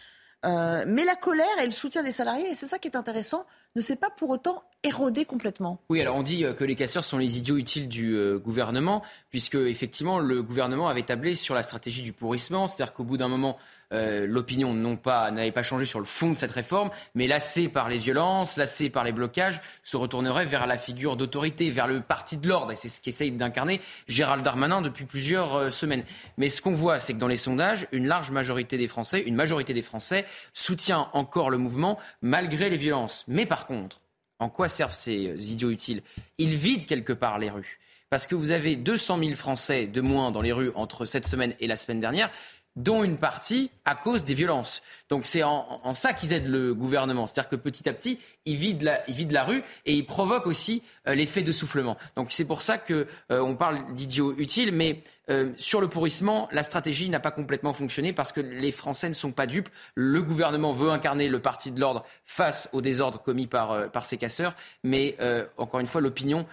[0.47, 3.45] Euh, mais la colère et le soutien des salariés, et c'est ça qui est intéressant,
[3.77, 5.83] ne s'est pas pour autant érodé complètement.
[5.91, 10.19] Oui, alors on dit que les casseurs sont les idiots utiles du gouvernement, puisque effectivement
[10.19, 13.59] le gouvernement avait tablé sur la stratégie du pourrissement, c'est-à-dire qu'au bout d'un moment,
[13.93, 17.69] euh, l'opinion non pas n'avait pas changé sur le fond de cette réforme, mais lassée
[17.69, 22.01] par les violences, lassée par les blocages, se retournerait vers la figure d'autorité, vers le
[22.01, 26.05] parti de l'ordre, et c'est ce qu'essaye d'incarner Gérald Darmanin depuis plusieurs euh, semaines.
[26.39, 29.35] Mais ce qu'on voit, c'est que dans les sondages, une large majorité des Français, une
[29.35, 30.25] majorité des Français
[30.55, 33.25] soutient encore le mouvement malgré les violences.
[33.29, 34.01] Mais par contre,
[34.39, 36.03] en quoi servent ces euh, idiots utiles?
[36.39, 37.79] Ils vident quelque part les rues.
[38.09, 41.55] Parce que vous avez 200 000 Français de moins dans les rues entre cette semaine
[41.61, 42.29] et la semaine dernière,
[42.83, 44.83] dont une partie à cause des violences.
[45.09, 47.27] Donc c'est en, en ça qu'ils aident le gouvernement.
[47.27, 48.85] C'est-à-dire que petit à petit, ils vident
[49.33, 51.97] la, rue et ils provoquent aussi euh, l'effet de soufflement.
[52.17, 56.49] Donc c'est pour ça que euh, on parle d'idiots utiles, mais euh, sur le pourrissement,
[56.53, 59.69] la stratégie n'a pas complètement fonctionné parce que les Français ne sont pas dupes.
[59.95, 64.07] Le gouvernement veut incarner le parti de l'ordre face au désordre commis par, euh, par
[64.07, 65.17] ces casseurs, mais
[65.57, 66.47] encore une fois, l'opinion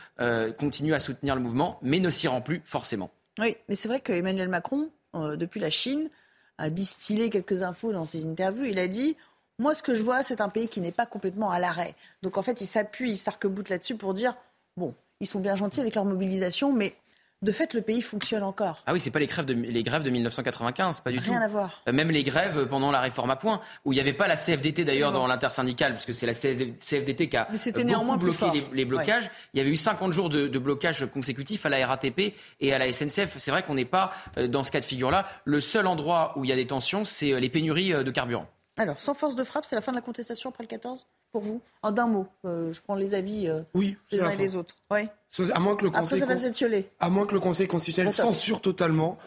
[0.58, 3.12] continue à soutenir le mouvement, mais ne s'y rend plus forcément.
[3.40, 4.90] Oui, mais c'est vrai qu'Emmanuel Macron,
[5.24, 6.10] euh, depuis la Chine,
[6.58, 8.66] a distillé quelques infos dans ses interviews.
[8.66, 9.16] Il a dit
[9.60, 11.96] Moi, ce que je vois, c'est un pays qui n'est pas complètement à l'arrêt.
[12.24, 14.36] Donc, en fait, il s'appuie, il s'arc-boute là-dessus pour dire
[14.76, 16.96] Bon, ils sont bien gentils avec leur mobilisation, mais
[17.44, 18.82] de fait, le pays fonctionne encore.
[18.88, 21.30] Ah oui, c'est pas les grèves de, les grèves de 1995, pas du tout.
[21.30, 21.82] Rien à voir.
[21.88, 24.36] Euh, Même les grèves pendant la réforme à point, où il n'y avait pas la
[24.36, 28.86] CFDT d'ailleurs dans l'intersyndicale, puisque c'est la CFDT qui a beaucoup néanmoins bloqué les, les
[28.86, 29.30] blocages.
[29.54, 32.80] Il y avait eu 50 jours de, de blocage consécutifs à la RATP et à
[32.80, 33.38] la SNCF.
[33.38, 35.28] C'est vrai qu'on n'est pas euh, dans ce cas de figure-là.
[35.46, 38.48] Le seul endroit où il y a des tensions, c'est euh, les pénuries de carburant.
[38.78, 41.42] Alors, sans force de frappe, c'est la fin de la contestation après le 14 pour
[41.42, 41.62] vous?
[41.82, 44.76] En d'un mot, euh, je prends les avis euh, Oui, des uns et des autres.
[44.92, 45.08] Oui.
[45.54, 48.24] À moins que le Après, Conseil, ça con- à moins que le Conseil constitutionnel Bon,
[48.24, 49.18] censure totalement,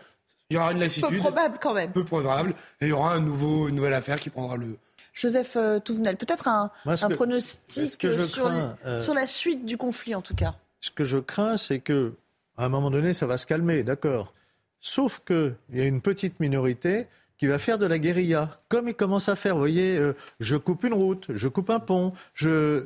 [0.48, 1.18] il y aura une Peu lassitude.
[1.20, 1.92] probable quand même.
[1.92, 2.54] Peu probable.
[2.80, 4.76] Et il y aura un nouveau, une nouvelle affaire qui prendra le.
[5.12, 9.02] Joseph euh, Touvenel, peut-être un, Moi, un que- pronostic ce que je sur, crains, euh,
[9.02, 10.54] sur la suite du conflit, en tout cas.
[10.80, 12.14] Ce que je crains, c'est que
[12.56, 14.32] à un moment donné, ça va se calmer, d'accord.
[14.80, 17.06] Sauf qu'il y a une petite minorité
[17.40, 19.54] qui va faire de la guérilla, comme ils commencent à faire.
[19.54, 22.84] Vous voyez, euh, je coupe une route, je coupe un pont, je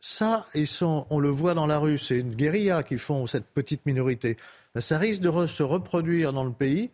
[0.00, 3.44] ça, ils sont, on le voit dans la rue, c'est une guérilla qu'ils font cette
[3.44, 4.38] petite minorité.
[4.74, 6.90] Ben, Ça risque de se reproduire dans le pays.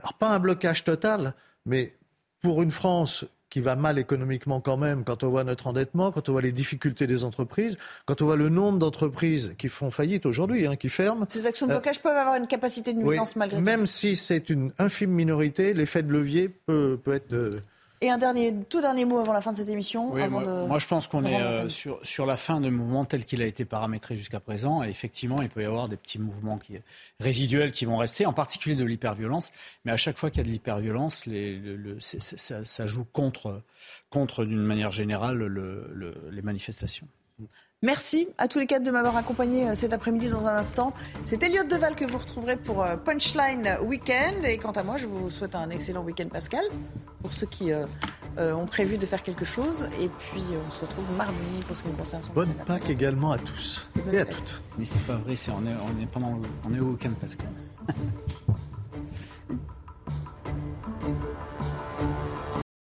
[0.00, 1.34] Alors pas un blocage total,
[1.66, 1.94] mais
[2.40, 6.28] pour une France qui va mal économiquement quand même, quand on voit notre endettement, quand
[6.28, 10.26] on voit les difficultés des entreprises, quand on voit le nombre d'entreprises qui font faillite
[10.26, 11.24] aujourd'hui, hein, qui ferment.
[11.28, 13.64] Ces actions de Euh, blocage peuvent avoir une capacité de oui, nuisance malgré tout.
[13.64, 17.32] même si c'est une infime minorité, l'effet de levier peut, peut être.
[17.32, 17.50] euh,
[18.00, 20.12] Et un dernier, tout dernier mot avant la fin de cette émission.
[20.12, 22.60] Oui, avant moi, de- moi, je pense qu'on de est euh, sur, sur la fin
[22.60, 24.82] du mouvement tel qu'il a été paramétré jusqu'à présent.
[24.84, 26.74] Et effectivement, il peut y avoir des petits mouvements qui,
[27.18, 29.50] résiduels qui vont rester, en particulier de l'hyperviolence.
[29.84, 33.62] Mais à chaque fois qu'il y a de l'hyperviolence, le- ça, ça joue contre,
[34.10, 37.08] contre d'une manière générale, le- le- les manifestations.
[37.82, 40.92] Merci à tous les quatre de m'avoir accompagné euh, cet après-midi dans un instant.
[41.22, 44.44] C'est Elliot Deval que vous retrouverez pour euh, Punchline Weekend.
[44.44, 46.64] Et quant à moi, je vous souhaite un excellent week-end Pascal,
[47.22, 47.86] pour ceux qui euh,
[48.36, 49.88] ont prévu de faire quelque chose.
[50.00, 52.24] Et puis, on se retrouve mardi pour ce qui me concerne.
[52.34, 52.52] bonne.
[52.66, 54.60] Pâques également à tous et à toutes.
[54.76, 57.10] Mais c'est pas vrai, c'est, on, est, on, est pendant, le- on est au week-end,
[57.20, 57.46] Pascal.